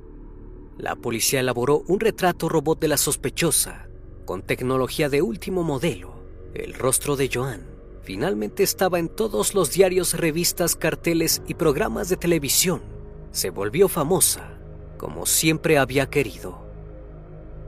La 0.78 0.96
policía 0.96 1.40
elaboró 1.40 1.84
un 1.88 2.00
retrato 2.00 2.50
robot 2.50 2.80
de 2.80 2.90
la 2.90 2.98
sospechosa 2.98 3.87
con 4.28 4.42
tecnología 4.42 5.08
de 5.08 5.22
último 5.22 5.64
modelo, 5.64 6.14
el 6.54 6.74
rostro 6.74 7.16
de 7.16 7.30
Joan 7.34 7.66
finalmente 8.04 8.62
estaba 8.62 9.00
en 9.00 9.08
todos 9.08 9.56
los 9.56 9.72
diarios, 9.72 10.14
revistas, 10.14 10.76
carteles 10.76 11.42
y 11.48 11.54
programas 11.54 12.10
de 12.10 12.18
televisión. 12.18 12.82
Se 13.32 13.50
volvió 13.50 13.88
famosa, 13.88 14.60
como 14.98 15.26
siempre 15.26 15.78
había 15.78 16.10
querido. 16.10 16.60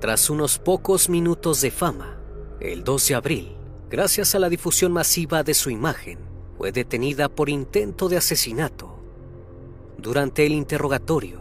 Tras 0.02 0.30
unos 0.30 0.60
pocos 0.60 1.08
minutos 1.08 1.62
de 1.62 1.72
fama, 1.72 2.19
el 2.60 2.84
2 2.84 3.08
de 3.08 3.15
abril, 3.15 3.56
gracias 3.89 4.36
a 4.36 4.39
la 4.39 4.50
difusión 4.50 4.91
masiva 4.91 5.43
de 5.43 5.54
su 5.54 5.69
imagen, 5.69 6.19
fue 6.58 6.74
detenida 6.74 7.30
por 7.30 7.50
intento 7.50 8.10
de 8.10 8.17
asesinato. 8.17 9.00
Durante 9.98 10.45
el 10.45 10.52
interrogatorio, 10.52 11.39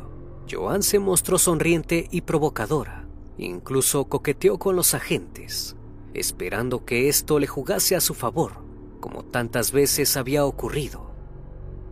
Joan 0.48 0.84
se 0.84 1.00
mostró 1.00 1.38
sonriente 1.38 2.06
y 2.12 2.20
provocadora 2.20 3.07
Incluso 3.38 4.06
coqueteó 4.06 4.58
con 4.58 4.74
los 4.74 4.94
agentes, 4.94 5.76
esperando 6.12 6.84
que 6.84 7.08
esto 7.08 7.38
le 7.38 7.46
jugase 7.46 7.94
a 7.94 8.00
su 8.00 8.14
favor, 8.14 8.54
como 8.98 9.24
tantas 9.24 9.70
veces 9.70 10.16
había 10.16 10.44
ocurrido. 10.44 11.12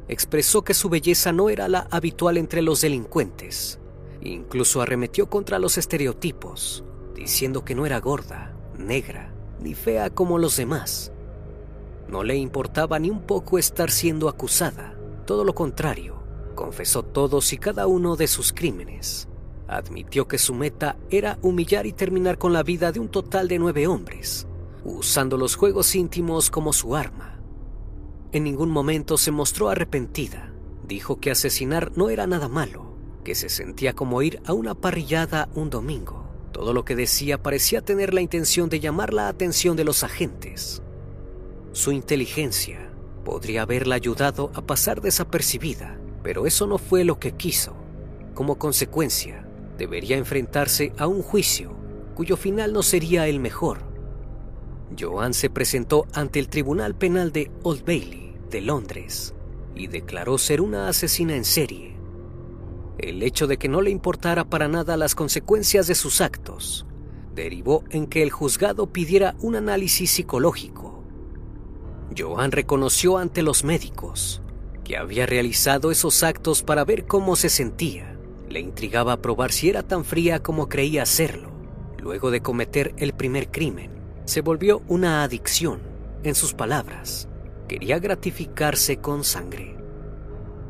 Expresó 0.08 0.62
que 0.62 0.74
su 0.74 0.88
belleza 0.88 1.30
no 1.30 1.48
era 1.48 1.68
la 1.68 1.86
habitual 1.92 2.36
entre 2.36 2.62
los 2.62 2.80
delincuentes. 2.80 3.78
Incluso 4.20 4.82
arremetió 4.82 5.30
contra 5.30 5.60
los 5.60 5.78
estereotipos, 5.78 6.84
diciendo 7.14 7.64
que 7.64 7.76
no 7.76 7.86
era 7.86 8.00
gorda, 8.00 8.56
negra, 8.76 9.32
ni 9.60 9.74
fea 9.74 10.10
como 10.10 10.38
los 10.38 10.56
demás. 10.56 11.12
No 12.08 12.24
le 12.24 12.36
importaba 12.36 12.98
ni 12.98 13.08
un 13.08 13.22
poco 13.22 13.56
estar 13.56 13.92
siendo 13.92 14.28
acusada, 14.28 14.98
todo 15.26 15.44
lo 15.44 15.54
contrario, 15.54 16.16
confesó 16.56 17.04
todos 17.04 17.52
y 17.52 17.58
cada 17.58 17.86
uno 17.86 18.16
de 18.16 18.26
sus 18.26 18.52
crímenes 18.52 19.28
admitió 19.68 20.28
que 20.28 20.38
su 20.38 20.54
meta 20.54 20.96
era 21.10 21.38
humillar 21.42 21.86
y 21.86 21.92
terminar 21.92 22.38
con 22.38 22.52
la 22.52 22.62
vida 22.62 22.92
de 22.92 23.00
un 23.00 23.08
total 23.08 23.48
de 23.48 23.58
nueve 23.58 23.86
hombres, 23.86 24.46
usando 24.84 25.36
los 25.36 25.56
juegos 25.56 25.94
íntimos 25.94 26.50
como 26.50 26.72
su 26.72 26.94
arma. 26.94 27.40
En 28.32 28.44
ningún 28.44 28.70
momento 28.70 29.16
se 29.18 29.30
mostró 29.30 29.68
arrepentida. 29.68 30.52
Dijo 30.86 31.18
que 31.18 31.30
asesinar 31.30 31.92
no 31.96 32.10
era 32.10 32.26
nada 32.26 32.48
malo, 32.48 32.96
que 33.24 33.34
se 33.34 33.48
sentía 33.48 33.94
como 33.94 34.22
ir 34.22 34.40
a 34.44 34.52
una 34.52 34.74
parrillada 34.74 35.48
un 35.54 35.70
domingo. 35.70 36.26
Todo 36.52 36.72
lo 36.72 36.84
que 36.84 36.96
decía 36.96 37.42
parecía 37.42 37.82
tener 37.82 38.14
la 38.14 38.20
intención 38.20 38.68
de 38.68 38.80
llamar 38.80 39.12
la 39.12 39.28
atención 39.28 39.76
de 39.76 39.84
los 39.84 40.04
agentes. 40.04 40.82
Su 41.72 41.92
inteligencia 41.92 42.90
podría 43.24 43.62
haberla 43.62 43.96
ayudado 43.96 44.50
a 44.54 44.62
pasar 44.62 45.00
desapercibida, 45.00 45.98
pero 46.22 46.46
eso 46.46 46.66
no 46.66 46.78
fue 46.78 47.04
lo 47.04 47.18
que 47.18 47.32
quiso. 47.32 47.74
Como 48.34 48.58
consecuencia, 48.58 49.45
debería 49.76 50.16
enfrentarse 50.16 50.92
a 50.98 51.06
un 51.06 51.22
juicio 51.22 51.76
cuyo 52.14 52.36
final 52.36 52.72
no 52.72 52.82
sería 52.82 53.26
el 53.28 53.40
mejor. 53.40 53.78
Joan 54.98 55.34
se 55.34 55.50
presentó 55.50 56.06
ante 56.14 56.38
el 56.38 56.48
Tribunal 56.48 56.94
Penal 56.94 57.32
de 57.32 57.50
Old 57.62 57.84
Bailey 57.84 58.36
de 58.50 58.60
Londres 58.62 59.34
y 59.74 59.88
declaró 59.88 60.38
ser 60.38 60.60
una 60.60 60.88
asesina 60.88 61.36
en 61.36 61.44
serie. 61.44 61.96
El 62.98 63.22
hecho 63.22 63.46
de 63.46 63.58
que 63.58 63.68
no 63.68 63.82
le 63.82 63.90
importara 63.90 64.44
para 64.44 64.68
nada 64.68 64.96
las 64.96 65.14
consecuencias 65.14 65.86
de 65.86 65.94
sus 65.94 66.22
actos 66.22 66.86
derivó 67.34 67.84
en 67.90 68.06
que 68.06 68.22
el 68.22 68.30
juzgado 68.30 68.90
pidiera 68.90 69.36
un 69.40 69.56
análisis 69.56 70.10
psicológico. 70.10 71.04
Joan 72.16 72.50
reconoció 72.50 73.18
ante 73.18 73.42
los 73.42 73.62
médicos 73.62 74.40
que 74.84 74.96
había 74.96 75.26
realizado 75.26 75.90
esos 75.90 76.22
actos 76.22 76.62
para 76.62 76.84
ver 76.84 77.06
cómo 77.06 77.36
se 77.36 77.50
sentía. 77.50 78.15
Le 78.48 78.60
intrigaba 78.60 79.20
probar 79.20 79.52
si 79.52 79.68
era 79.68 79.82
tan 79.82 80.04
fría 80.04 80.42
como 80.42 80.68
creía 80.68 81.06
serlo. 81.06 81.50
Luego 81.98 82.30
de 82.30 82.40
cometer 82.40 82.94
el 82.98 83.12
primer 83.12 83.50
crimen, 83.50 83.90
se 84.24 84.40
volvió 84.40 84.82
una 84.88 85.22
adicción. 85.22 85.80
En 86.22 86.34
sus 86.34 86.54
palabras, 86.54 87.28
quería 87.68 87.98
gratificarse 87.98 88.98
con 88.98 89.24
sangre. 89.24 89.76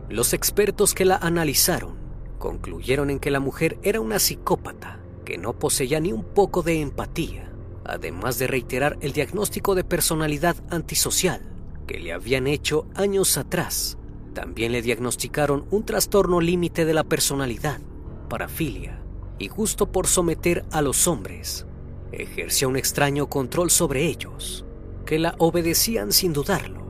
Los 0.08 0.32
expertos 0.32 0.94
que 0.94 1.04
la 1.04 1.16
analizaron 1.16 1.96
concluyeron 2.38 3.10
en 3.10 3.18
que 3.18 3.30
la 3.30 3.40
mujer 3.40 3.78
era 3.82 4.00
una 4.00 4.18
psicópata 4.18 5.00
que 5.24 5.38
no 5.38 5.58
poseía 5.58 6.00
ni 6.00 6.12
un 6.12 6.24
poco 6.24 6.62
de 6.62 6.80
empatía, 6.80 7.50
además 7.84 8.38
de 8.38 8.46
reiterar 8.46 8.96
el 9.00 9.12
diagnóstico 9.12 9.74
de 9.74 9.84
personalidad 9.84 10.56
antisocial 10.70 11.52
que 11.86 11.98
le 11.98 12.12
habían 12.12 12.46
hecho 12.46 12.86
años 12.94 13.38
atrás. 13.38 13.98
También 14.36 14.72
le 14.72 14.82
diagnosticaron 14.82 15.64
un 15.70 15.86
trastorno 15.86 16.42
límite 16.42 16.84
de 16.84 16.92
la 16.92 17.04
personalidad, 17.04 17.80
parafilia 18.28 19.00
y 19.38 19.48
gusto 19.48 19.90
por 19.90 20.06
someter 20.06 20.62
a 20.72 20.82
los 20.82 21.08
hombres. 21.08 21.64
Ejercía 22.12 22.68
un 22.68 22.76
extraño 22.76 23.30
control 23.30 23.70
sobre 23.70 24.04
ellos, 24.04 24.66
que 25.06 25.18
la 25.18 25.34
obedecían 25.38 26.12
sin 26.12 26.34
dudarlo. 26.34 26.84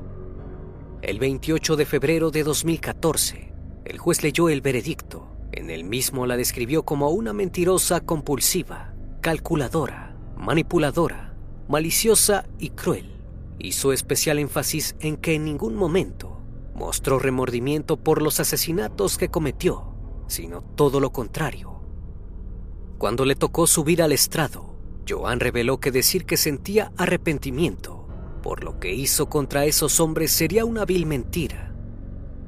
El 1.02 1.20
28 1.20 1.76
de 1.76 1.86
febrero 1.86 2.32
de 2.32 2.42
2014, 2.42 3.52
el 3.84 3.98
juez 3.98 4.24
leyó 4.24 4.48
el 4.48 4.60
veredicto. 4.60 5.28
En 5.52 5.70
el 5.70 5.84
mismo 5.84 6.26
la 6.26 6.36
describió 6.36 6.82
como 6.82 7.10
una 7.10 7.32
mentirosa 7.32 8.00
compulsiva, 8.00 8.92
calculadora, 9.20 10.16
manipuladora, 10.36 11.36
maliciosa 11.68 12.44
y 12.58 12.70
cruel. 12.70 13.22
Hizo 13.60 13.92
especial 13.92 14.40
énfasis 14.40 14.96
en 14.98 15.16
que 15.16 15.36
en 15.36 15.44
ningún 15.44 15.76
momento 15.76 16.35
mostró 16.76 17.18
remordimiento 17.18 17.96
por 17.96 18.22
los 18.22 18.38
asesinatos 18.38 19.18
que 19.18 19.28
cometió, 19.28 19.94
sino 20.28 20.62
todo 20.62 21.00
lo 21.00 21.10
contrario. 21.10 21.80
Cuando 22.98 23.24
le 23.24 23.34
tocó 23.34 23.66
subir 23.66 24.02
al 24.02 24.12
estrado, 24.12 24.76
Joan 25.08 25.40
reveló 25.40 25.80
que 25.80 25.90
decir 25.90 26.24
que 26.24 26.36
sentía 26.36 26.92
arrepentimiento 26.96 28.06
por 28.46 28.62
lo 28.62 28.78
que 28.78 28.94
hizo 28.94 29.28
contra 29.28 29.64
esos 29.64 29.98
hombres 29.98 30.30
sería 30.30 30.64
una 30.64 30.84
vil 30.84 31.04
mentira. 31.04 31.74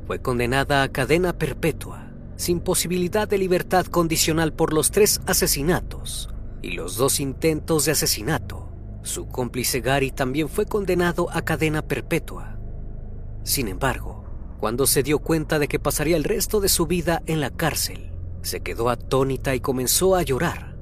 Fue 0.07 0.23
condenada 0.23 0.85
a 0.85 0.93
cadena 0.93 1.37
perpetua, 1.37 2.13
sin 2.37 2.61
posibilidad 2.61 3.27
de 3.27 3.37
libertad 3.37 3.85
condicional 3.87 4.53
por 4.53 4.73
los 4.73 4.93
tres 4.93 5.21
asesinatos 5.27 6.31
y 6.63 6.71
los 6.71 6.97
dos 6.97 7.19
intentos 7.19 7.85
de 7.85 7.91
asesinato. 7.91 8.71
Su 9.03 9.27
cómplice 9.27 9.81
Gary 9.81 10.13
también 10.13 10.49
fue 10.49 10.67
condenado 10.67 11.27
a 11.33 11.43
cadena 11.43 11.83
perpetua. 11.83 12.61
Sin 13.43 13.67
embargo, 13.67 14.18
cuando 14.59 14.87
se 14.87 15.03
dio 15.03 15.19
cuenta 15.19 15.59
de 15.59 15.69
que 15.69 15.79
pasaría 15.79 16.17
el 16.17 16.25
resto 16.25 16.61
de 16.61 16.69
su 16.69 16.87
vida 16.87 17.23
en 17.27 17.41
la 17.41 17.51
cárcel, 17.51 18.13
se 18.43 18.61
quedó 18.61 18.91
atónita 18.91 19.55
y 19.55 19.61
comenzó 19.61 20.17
a 20.17 20.23
llorar. 20.23 20.77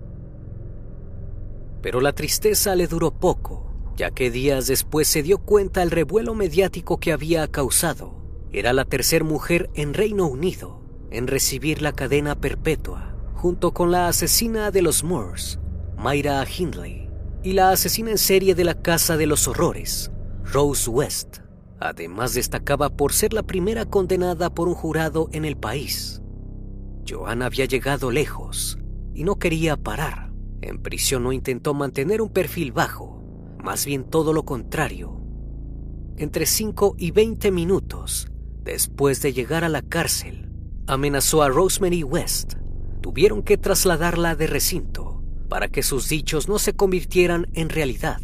Pero 1.83 2.01
la 2.01 2.13
tristeza 2.13 2.75
le 2.75 2.87
duró 2.87 3.13
poco 3.13 3.67
ya 3.97 4.11
que 4.11 4.31
días 4.31 4.67
después 4.67 5.09
se 5.09 5.23
dio 5.23 5.39
cuenta 5.39 5.83
el 5.83 5.91
revuelo 5.91 6.35
mediático 6.35 7.01
que 7.01 7.13
había 7.13 7.49
causado. 7.49 8.15
Era 8.53 8.73
la 8.73 8.85
tercera 8.85 9.25
mujer 9.25 9.71
en 9.75 9.95
Reino 9.95 10.27
Unido 10.27 10.83
en 11.11 11.27
recibir 11.27 11.83
la 11.83 11.93
cadena 11.93 12.35
perpetua, 12.35 13.17
junto 13.35 13.73
con 13.73 13.91
la 13.91 14.09
asesina 14.09 14.71
de 14.71 14.83
los 14.83 15.03
Moors, 15.03 15.59
Mayra 15.97 16.45
Hindley, 16.47 17.09
y 17.43 17.53
la 17.53 17.71
asesina 17.71 18.11
en 18.11 18.19
serie 18.19 18.55
de 18.55 18.65
la 18.65 18.75
Casa 18.75 19.17
de 19.17 19.27
los 19.27 19.49
Horrores, 19.49 20.11
Rose 20.45 20.91
West. 20.91 21.39
Además 21.81 22.35
destacaba 22.35 22.91
por 22.91 23.13
ser 23.13 23.33
la 23.33 23.43
primera 23.43 23.85
condenada 23.85 24.55
por 24.55 24.69
un 24.69 24.75
jurado 24.75 25.29
en 25.33 25.45
el 25.45 25.57
país. 25.57 26.23
Joan 27.09 27.43
había 27.43 27.67
llegado 27.67 28.11
lejos 28.11 28.79
y 29.15 29.25
no 29.25 29.39
quería 29.39 29.77
parar. 29.77 30.33
En 30.63 30.83
prisión 30.83 31.23
no 31.23 31.33
intentó 31.33 31.75
mantener 31.75 32.23
un 32.23 32.31
perfil 32.31 32.73
bajo, 32.73 33.23
más 33.63 33.85
bien 33.85 34.05
todo 34.05 34.33
lo 34.33 34.45
contrario. 34.45 35.21
Entre 36.17 36.47
5 36.47 36.95
y 36.99 37.11
20 37.11 37.51
minutos 37.51 38.29
después 38.67 39.23
de 39.23 39.33
llegar 39.33 39.65
a 39.65 39.69
la 39.69 39.81
cárcel, 39.81 40.51
amenazó 40.87 41.43
a 41.43 41.49
Rosemary 41.49 42.03
West. 42.03 42.55
Tuvieron 43.01 43.43
que 43.43 43.57
trasladarla 43.57 44.35
de 44.35 44.49
recinto 44.49 45.23
para 45.49 45.69
que 45.69 45.83
sus 45.83 46.09
dichos 46.09 46.49
no 46.49 46.59
se 46.59 46.75
convirtieran 46.75 47.47
en 47.55 47.69
realidad. 47.69 48.21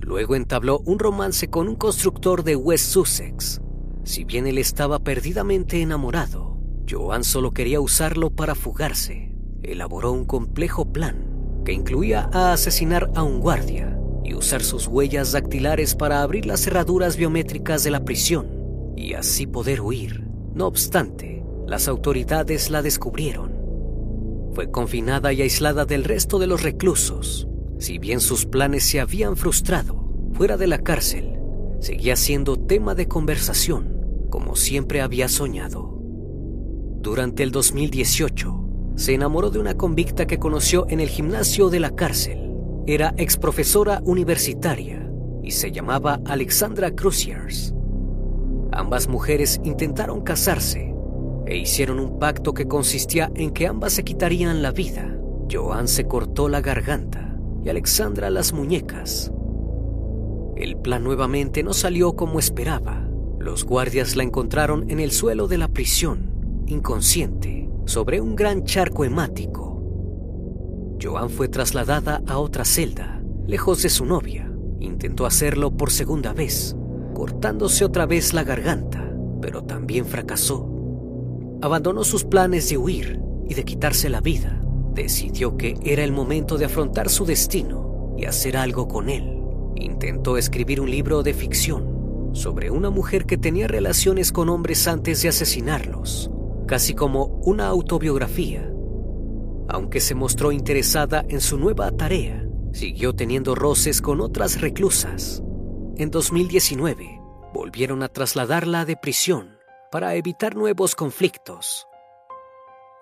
Luego 0.00 0.34
entabló 0.34 0.80
un 0.86 0.98
romance 0.98 1.48
con 1.48 1.68
un 1.68 1.76
constructor 1.76 2.42
de 2.42 2.56
West 2.56 2.86
Sussex. 2.86 3.60
Si 4.04 4.24
bien 4.24 4.46
él 4.46 4.58
estaba 4.58 4.98
perdidamente 4.98 5.82
enamorado, 5.82 6.58
Joan 6.88 7.22
solo 7.22 7.52
quería 7.52 7.80
usarlo 7.80 8.30
para 8.30 8.54
fugarse. 8.54 9.36
Elaboró 9.62 10.12
un 10.12 10.24
complejo 10.24 10.90
plan 10.90 11.30
que 11.64 11.72
incluía 11.72 12.30
asesinar 12.32 13.10
a 13.14 13.22
un 13.22 13.40
guardia 13.40 13.98
y 14.24 14.34
usar 14.34 14.62
sus 14.62 14.86
huellas 14.86 15.32
dactilares 15.32 15.94
para 15.94 16.22
abrir 16.22 16.46
las 16.46 16.60
cerraduras 16.60 17.16
biométricas 17.16 17.84
de 17.84 17.90
la 17.90 18.04
prisión 18.04 18.94
y 18.96 19.14
así 19.14 19.46
poder 19.46 19.80
huir. 19.80 20.26
No 20.54 20.66
obstante, 20.66 21.44
las 21.66 21.88
autoridades 21.88 22.70
la 22.70 22.82
descubrieron. 22.82 23.52
Fue 24.54 24.70
confinada 24.70 25.32
y 25.32 25.42
aislada 25.42 25.84
del 25.84 26.04
resto 26.04 26.38
de 26.38 26.46
los 26.46 26.62
reclusos. 26.62 27.46
Si 27.80 27.98
bien 27.98 28.20
sus 28.20 28.44
planes 28.44 28.84
se 28.84 29.00
habían 29.00 29.38
frustrado, 29.38 30.04
fuera 30.34 30.58
de 30.58 30.66
la 30.66 30.80
cárcel, 30.80 31.40
seguía 31.80 32.14
siendo 32.14 32.56
tema 32.56 32.94
de 32.94 33.08
conversación, 33.08 34.26
como 34.28 34.54
siempre 34.54 35.00
había 35.00 35.28
soñado. 35.28 35.98
Durante 37.00 37.42
el 37.42 37.50
2018, 37.50 38.92
se 38.96 39.14
enamoró 39.14 39.48
de 39.48 39.60
una 39.60 39.78
convicta 39.78 40.26
que 40.26 40.38
conoció 40.38 40.84
en 40.90 41.00
el 41.00 41.08
gimnasio 41.08 41.70
de 41.70 41.80
la 41.80 41.96
cárcel 41.96 42.52
era 42.86 43.14
ex 43.16 43.38
profesora 43.38 44.02
universitaria 44.04 45.10
y 45.42 45.52
se 45.52 45.72
llamaba 45.72 46.20
Alexandra 46.26 46.94
Cruciers. 46.94 47.74
Ambas 48.72 49.08
mujeres 49.08 49.58
intentaron 49.64 50.20
casarse 50.20 50.94
e 51.46 51.56
hicieron 51.56 51.98
un 51.98 52.18
pacto 52.18 52.52
que 52.52 52.68
consistía 52.68 53.32
en 53.34 53.52
que 53.52 53.66
ambas 53.66 53.94
se 53.94 54.04
quitarían 54.04 54.60
la 54.60 54.70
vida. 54.70 55.16
Joan 55.50 55.88
se 55.88 56.04
cortó 56.04 56.50
la 56.50 56.60
garganta 56.60 57.29
y 57.64 57.68
Alexandra 57.68 58.30
las 58.30 58.52
muñecas. 58.52 59.32
El 60.56 60.76
plan 60.76 61.04
nuevamente 61.04 61.62
no 61.62 61.72
salió 61.72 62.14
como 62.16 62.38
esperaba. 62.38 63.08
Los 63.38 63.64
guardias 63.64 64.16
la 64.16 64.22
encontraron 64.22 64.90
en 64.90 65.00
el 65.00 65.12
suelo 65.12 65.48
de 65.48 65.58
la 65.58 65.68
prisión, 65.68 66.64
inconsciente, 66.66 67.70
sobre 67.86 68.20
un 68.20 68.36
gran 68.36 68.64
charco 68.64 69.04
hemático 69.04 69.70
Joan 71.02 71.30
fue 71.30 71.48
trasladada 71.48 72.22
a 72.26 72.38
otra 72.38 72.64
celda, 72.64 73.22
lejos 73.46 73.82
de 73.82 73.88
su 73.88 74.04
novia. 74.04 74.52
Intentó 74.80 75.26
hacerlo 75.26 75.70
por 75.70 75.90
segunda 75.90 76.32
vez, 76.32 76.76
cortándose 77.14 77.84
otra 77.84 78.06
vez 78.06 78.34
la 78.34 78.44
garganta, 78.44 79.12
pero 79.40 79.64
también 79.64 80.04
fracasó. 80.04 80.68
Abandonó 81.62 82.04
sus 82.04 82.24
planes 82.24 82.68
de 82.68 82.76
huir 82.76 83.20
y 83.48 83.54
de 83.54 83.64
quitarse 83.64 84.08
la 84.10 84.20
vida. 84.20 84.59
Decidió 85.02 85.56
que 85.56 85.76
era 85.84 86.04
el 86.04 86.12
momento 86.12 86.58
de 86.58 86.66
afrontar 86.66 87.08
su 87.08 87.24
destino 87.24 88.14
y 88.16 88.26
hacer 88.26 88.56
algo 88.56 88.88
con 88.88 89.08
él. 89.08 89.40
Intentó 89.76 90.36
escribir 90.36 90.80
un 90.80 90.90
libro 90.90 91.22
de 91.22 91.34
ficción 91.34 92.30
sobre 92.32 92.70
una 92.70 92.90
mujer 92.90 93.26
que 93.26 93.38
tenía 93.38 93.66
relaciones 93.66 94.32
con 94.32 94.48
hombres 94.48 94.86
antes 94.86 95.22
de 95.22 95.28
asesinarlos, 95.28 96.30
casi 96.66 96.94
como 96.94 97.26
una 97.44 97.68
autobiografía 97.68 98.70
aunque 99.70 100.00
se 100.00 100.14
mostró 100.14 100.50
interesada 100.50 101.24
en 101.28 101.40
su 101.40 101.56
nueva 101.56 101.90
tarea, 101.92 102.44
siguió 102.72 103.14
teniendo 103.14 103.54
roces 103.54 104.02
con 104.02 104.20
otras 104.20 104.60
reclusas. 104.60 105.42
En 105.96 106.10
2019, 106.10 107.20
volvieron 107.54 108.02
a 108.02 108.08
trasladarla 108.08 108.84
de 108.84 108.96
prisión 108.96 109.58
para 109.92 110.16
evitar 110.16 110.56
nuevos 110.56 110.96
conflictos. 110.96 111.86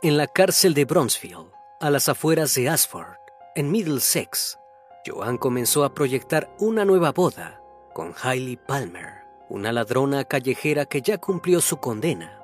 En 0.02 0.18
la 0.18 0.26
cárcel 0.26 0.74
de 0.74 0.84
Bronzeville, 0.84 1.48
a 1.80 1.90
las 1.90 2.08
afueras 2.08 2.54
de 2.54 2.68
Ashford, 2.68 3.16
en 3.54 3.70
Middlesex, 3.70 4.58
Joan 5.06 5.38
comenzó 5.38 5.84
a 5.84 5.94
proyectar 5.94 6.50
una 6.58 6.84
nueva 6.84 7.12
boda 7.12 7.60
con 7.94 8.14
Hailey 8.20 8.56
Palmer, 8.56 9.24
una 9.48 9.72
ladrona 9.72 10.24
callejera 10.24 10.86
que 10.86 11.02
ya 11.02 11.18
cumplió 11.18 11.60
su 11.60 11.78
condena. 11.78 12.42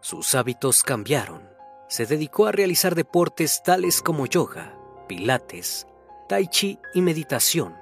Sus 0.00 0.34
hábitos 0.34 0.82
cambiaron 0.82 1.54
se 1.88 2.06
dedicó 2.06 2.46
a 2.46 2.52
realizar 2.52 2.94
deportes 2.94 3.62
tales 3.62 4.02
como 4.02 4.26
yoga, 4.26 4.74
pilates, 5.06 5.86
tai 6.28 6.48
chi 6.48 6.78
y 6.92 7.02
meditación. 7.02 7.76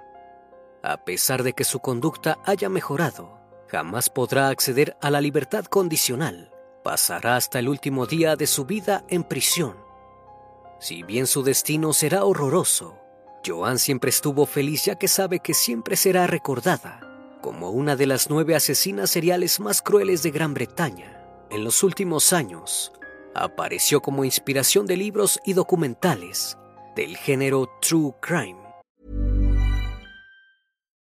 A 0.82 0.98
pesar 0.98 1.42
de 1.42 1.54
que 1.54 1.64
su 1.64 1.78
conducta 1.78 2.38
haya 2.44 2.68
mejorado, 2.68 3.38
jamás 3.68 4.10
podrá 4.10 4.48
acceder 4.48 4.96
a 5.00 5.10
la 5.10 5.20
libertad 5.20 5.64
condicional. 5.64 6.52
Pasará 6.84 7.36
hasta 7.36 7.58
el 7.60 7.68
último 7.68 8.06
día 8.06 8.36
de 8.36 8.46
su 8.46 8.64
vida 8.64 9.04
en 9.08 9.22
prisión. 9.24 9.91
Si 10.82 11.04
bien 11.04 11.28
su 11.28 11.44
destino 11.44 11.92
será 11.92 12.24
horroroso, 12.24 12.98
Joan 13.46 13.78
siempre 13.78 14.10
estuvo 14.10 14.46
feliz 14.46 14.86
ya 14.86 14.96
que 14.96 15.06
sabe 15.06 15.38
que 15.38 15.54
siempre 15.54 15.94
será 15.94 16.26
recordada 16.26 16.98
como 17.40 17.70
una 17.70 17.94
de 17.94 18.06
las 18.06 18.28
nueve 18.30 18.56
asesinas 18.56 19.08
seriales 19.08 19.60
más 19.60 19.80
crueles 19.80 20.24
de 20.24 20.32
Gran 20.32 20.54
Bretaña. 20.54 21.24
En 21.50 21.62
los 21.62 21.84
últimos 21.84 22.32
años, 22.32 22.90
apareció 23.32 24.00
como 24.00 24.24
inspiración 24.24 24.84
de 24.86 24.96
libros 24.96 25.38
y 25.44 25.52
documentales 25.52 26.58
del 26.96 27.16
género 27.16 27.68
True 27.80 28.14
Crime. 28.20 28.58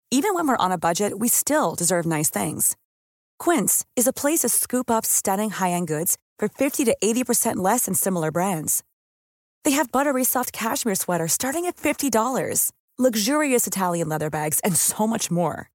Even 0.09 0.33
when 0.33 0.47
we're 0.47 0.57
on 0.57 0.71
a 0.71 0.79
budget, 0.79 1.13
we 1.19 1.27
still 1.29 1.75
deserve 1.77 2.07
nice 2.07 2.31
things. 2.31 2.75
Quince 3.37 3.85
is 3.95 4.07
a 4.07 4.11
place 4.11 4.39
to 4.39 4.49
scoop 4.49 4.89
up 4.89 5.05
stunning 5.05 5.51
high-end 5.51 5.87
goods 5.87 6.17
for 6.39 6.47
50 6.49 6.85
to 6.85 6.97
80% 7.03 7.57
less 7.57 7.85
than 7.85 7.93
similar 7.93 8.31
brands. 8.31 8.83
They 9.63 9.71
have 9.71 9.91
buttery 9.91 10.23
soft 10.23 10.51
cashmere 10.51 10.95
sweaters 10.95 11.33
starting 11.33 11.65
at 11.65 11.77
$50, 11.77 12.71
luxurious 12.97 13.67
Italian 13.67 14.09
leather 14.09 14.29
bags, 14.29 14.59
and 14.61 14.75
so 14.75 15.05
much 15.05 15.29
more. 15.29 15.69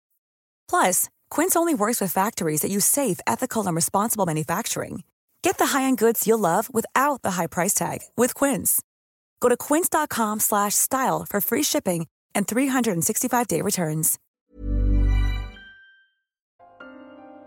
Plus, 0.68 1.08
Quince 1.30 1.56
only 1.56 1.74
works 1.74 2.00
with 2.00 2.12
factories 2.12 2.62
that 2.62 2.70
use 2.70 2.84
safe, 2.84 3.20
ethical, 3.26 3.66
and 3.66 3.76
responsible 3.76 4.26
manufacturing. 4.26 5.04
Get 5.42 5.58
the 5.58 5.66
high-end 5.66 5.98
goods 5.98 6.26
you'll 6.26 6.38
love 6.38 6.68
without 6.72 7.22
the 7.22 7.32
high 7.32 7.46
price 7.46 7.74
tag 7.74 7.98
with 8.16 8.34
Quince. 8.34 8.82
Go 9.40 9.48
to 9.48 9.56
quince.com/style 9.56 11.26
for 11.28 11.40
free 11.40 11.62
shipping 11.62 12.06
and 12.34 12.46
365-day 12.46 13.60
returns. 13.62 14.18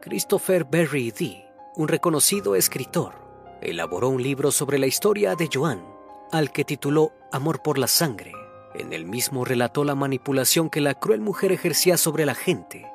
Christopher 0.01 0.63
Berry 0.63 1.11
D., 1.11 1.43
un 1.75 1.87
reconocido 1.87 2.55
escritor, 2.55 3.13
elaboró 3.61 4.09
un 4.09 4.21
libro 4.23 4.51
sobre 4.51 4.77
la 4.77 4.85
historia 4.85 5.35
de 5.35 5.49
Joan, 5.49 5.96
al 6.31 6.51
que 6.51 6.63
tituló 6.65 7.11
Amor 7.31 7.61
por 7.61 7.77
la 7.77 7.87
sangre. 7.87 8.33
En 8.73 8.93
el 8.93 9.05
mismo 9.05 9.45
relató 9.45 9.83
la 9.83 9.95
manipulación 9.95 10.69
que 10.69 10.81
la 10.81 10.93
cruel 10.93 11.21
mujer 11.21 11.51
ejercía 11.51 11.97
sobre 11.97 12.25
la 12.25 12.35
gente. 12.35 12.85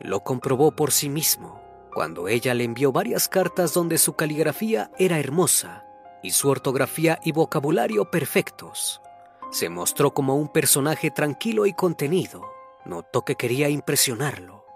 Lo 0.00 0.20
comprobó 0.20 0.72
por 0.72 0.92
sí 0.92 1.08
mismo 1.08 1.62
cuando 1.96 2.28
ella 2.28 2.52
le 2.52 2.64
envió 2.64 2.92
varias 2.92 3.26
cartas 3.26 3.72
donde 3.72 3.96
su 3.96 4.16
caligrafía 4.16 4.90
era 4.98 5.18
hermosa 5.18 5.86
y 6.22 6.32
su 6.32 6.50
ortografía 6.50 7.18
y 7.24 7.32
vocabulario 7.32 8.10
perfectos. 8.10 9.00
Se 9.50 9.70
mostró 9.70 10.12
como 10.12 10.36
un 10.36 10.48
personaje 10.48 11.10
tranquilo 11.10 11.64
y 11.64 11.72
contenido. 11.72 12.42
Notó 12.84 13.22
que 13.22 13.36
quería 13.36 13.70
impresionarlo. 13.70 14.66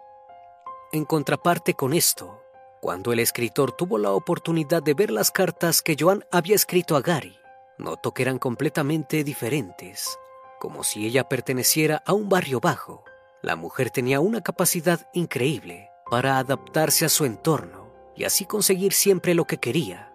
En 0.92 1.04
contraparte 1.04 1.74
con 1.74 1.92
esto, 1.92 2.42
cuando 2.80 3.12
el 3.12 3.18
escritor 3.18 3.72
tuvo 3.72 3.98
la 3.98 4.12
oportunidad 4.12 4.82
de 4.82 4.94
ver 4.94 5.10
las 5.10 5.30
cartas 5.30 5.82
que 5.82 5.96
Joan 6.00 6.24
había 6.32 6.54
escrito 6.54 6.96
a 6.96 7.02
Gary, 7.02 7.36
notó 7.80 8.12
que 8.12 8.22
eran 8.22 8.38
completamente 8.38 9.24
diferentes, 9.24 10.18
como 10.58 10.84
si 10.84 11.06
ella 11.06 11.28
perteneciera 11.28 12.02
a 12.06 12.12
un 12.12 12.28
barrio 12.28 12.60
bajo. 12.60 13.04
La 13.42 13.56
mujer 13.56 13.90
tenía 13.90 14.20
una 14.20 14.42
capacidad 14.42 15.08
increíble 15.14 15.90
para 16.10 16.38
adaptarse 16.38 17.04
a 17.04 17.08
su 17.08 17.24
entorno 17.24 17.90
y 18.14 18.24
así 18.24 18.44
conseguir 18.44 18.92
siempre 18.92 19.34
lo 19.34 19.46
que 19.46 19.58
quería. 19.58 20.12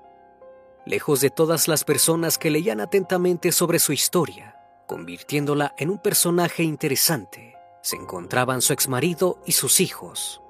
Lejos 0.86 1.21
de 1.21 1.32
todas 1.32 1.67
las 1.67 1.84
personas 1.84 2.38
que 2.38 2.51
leían 2.51 2.80
atentamente 2.80 3.51
sobre 3.51 3.80
su 3.80 3.91
historia, 3.91 4.56
convirtiéndola 4.86 5.73
en 5.80 5.89
un 5.89 5.97
personaje 5.97 6.62
interesante, 6.62 7.56
se 7.82 7.95
encontraban 7.95 8.62
su 8.62 8.73
exmarido 8.73 9.39
y 9.45 9.54
sus 9.54 9.80
hijos. 9.80 10.41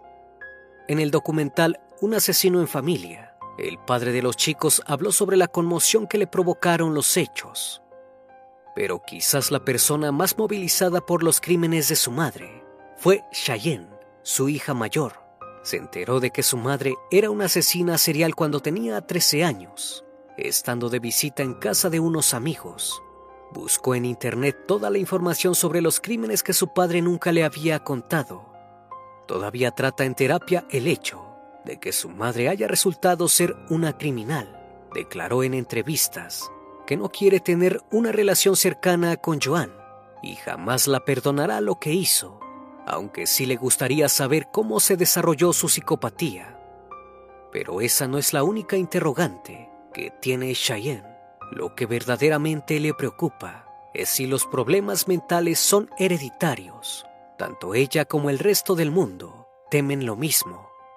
En 0.88 1.00
el 1.00 1.12
documental 1.12 1.80
Un 2.02 2.14
asesino 2.14 2.60
en 2.60 2.68
familia, 2.68 3.25
el 3.58 3.78
padre 3.78 4.12
de 4.12 4.22
los 4.22 4.36
chicos 4.36 4.82
habló 4.86 5.12
sobre 5.12 5.38
la 5.38 5.48
conmoción 5.48 6.08
que 6.08 6.18
le 6.18 6.28
provocaron 6.28 6.94
los 6.94 7.18
hechos. 7.18 7.82
Pero 8.76 9.02
quizás 9.06 9.52
la 9.52 9.64
persona 9.64 10.12
más 10.12 10.38
movilizada 10.38 11.02
por 11.02 11.24
los 11.24 11.40
crímenes 11.40 11.88
de 11.88 11.96
su 11.96 12.12
madre 12.12 12.64
fue 12.98 13.24
Cheyenne, 13.32 13.90
su 14.24 14.50
hija 14.50 14.74
mayor. 14.74 15.22
Se 15.64 15.78
enteró 15.78 16.20
de 16.20 16.32
que 16.32 16.44
su 16.44 16.58
madre 16.58 16.96
era 17.10 17.30
una 17.30 17.46
asesina 17.46 17.98
serial 17.98 18.36
cuando 18.36 18.60
tenía 18.60 19.02
13 19.02 19.44
años. 19.44 20.04
Estando 20.38 20.90
de 20.90 21.00
visita 21.00 21.44
en 21.44 21.54
casa 21.54 21.90
de 21.90 22.02
unos 22.02 22.34
amigos, 22.34 23.02
buscó 23.54 23.96
en 23.96 24.04
internet 24.04 24.66
toda 24.68 24.90
la 24.90 24.98
información 24.98 25.56
sobre 25.56 25.82
los 25.82 26.02
crímenes 26.02 26.44
que 26.44 26.54
su 26.54 26.74
padre 26.74 27.02
nunca 27.02 27.32
le 27.32 27.46
había 27.46 27.80
contado 27.80 28.56
Todavía 29.26 29.72
trata 29.72 30.06
en 30.06 30.16
terapia 30.16 30.66
el 30.70 30.88
hecho 30.88 31.25
de 31.66 31.80
que 31.80 31.92
su 31.92 32.10
madre 32.10 32.50
haya 32.50 32.68
resultado 32.68 33.28
ser 33.28 33.56
una 33.70 33.98
criminal. 33.98 34.62
Declaró 34.94 35.44
en 35.44 35.54
entrevistas 35.54 36.50
que 36.86 36.98
no 36.98 37.10
quiere 37.10 37.40
tener 37.40 37.82
una 37.92 38.12
relación 38.12 38.56
cercana 38.56 39.18
con 39.18 39.42
Joan 39.42 39.74
y 40.22 40.36
jamás 40.36 40.88
la 40.88 41.04
perdonará 41.04 41.62
lo 41.62 41.80
que 41.80 41.94
hizo, 41.94 42.40
aunque 42.86 43.28
sí 43.28 43.46
le 43.46 43.56
gustaría 43.56 44.08
saber 44.08 44.48
cómo 44.52 44.80
se 44.80 44.96
desarrolló 44.96 45.54
su 45.54 45.68
psicopatía. 45.68 46.60
Pero 47.52 47.82
esa 47.82 48.08
no 48.08 48.18
es 48.18 48.34
la 48.34 48.44
única 48.44 48.78
interrogante 48.78 49.70
que 49.94 50.12
tiene 50.22 50.54
Cheyenne. 50.54 51.04
Lo 51.52 51.76
que 51.76 51.86
verdaderamente 51.86 52.80
le 52.80 52.94
preocupa 52.94 53.68
es 53.94 54.10
si 54.10 54.28
los 54.28 54.46
problemas 54.46 55.08
mentales 55.08 55.60
son 55.60 55.90
hereditarios 55.98 57.06
tanto 57.38 57.76
ella 57.76 58.06
como 58.06 58.30
el 58.30 58.40
resto 58.40 58.76
del 58.76 58.92
mundo 58.92 59.48
temen 59.70 60.06
lo 60.06 60.16
mismo, 60.16 60.70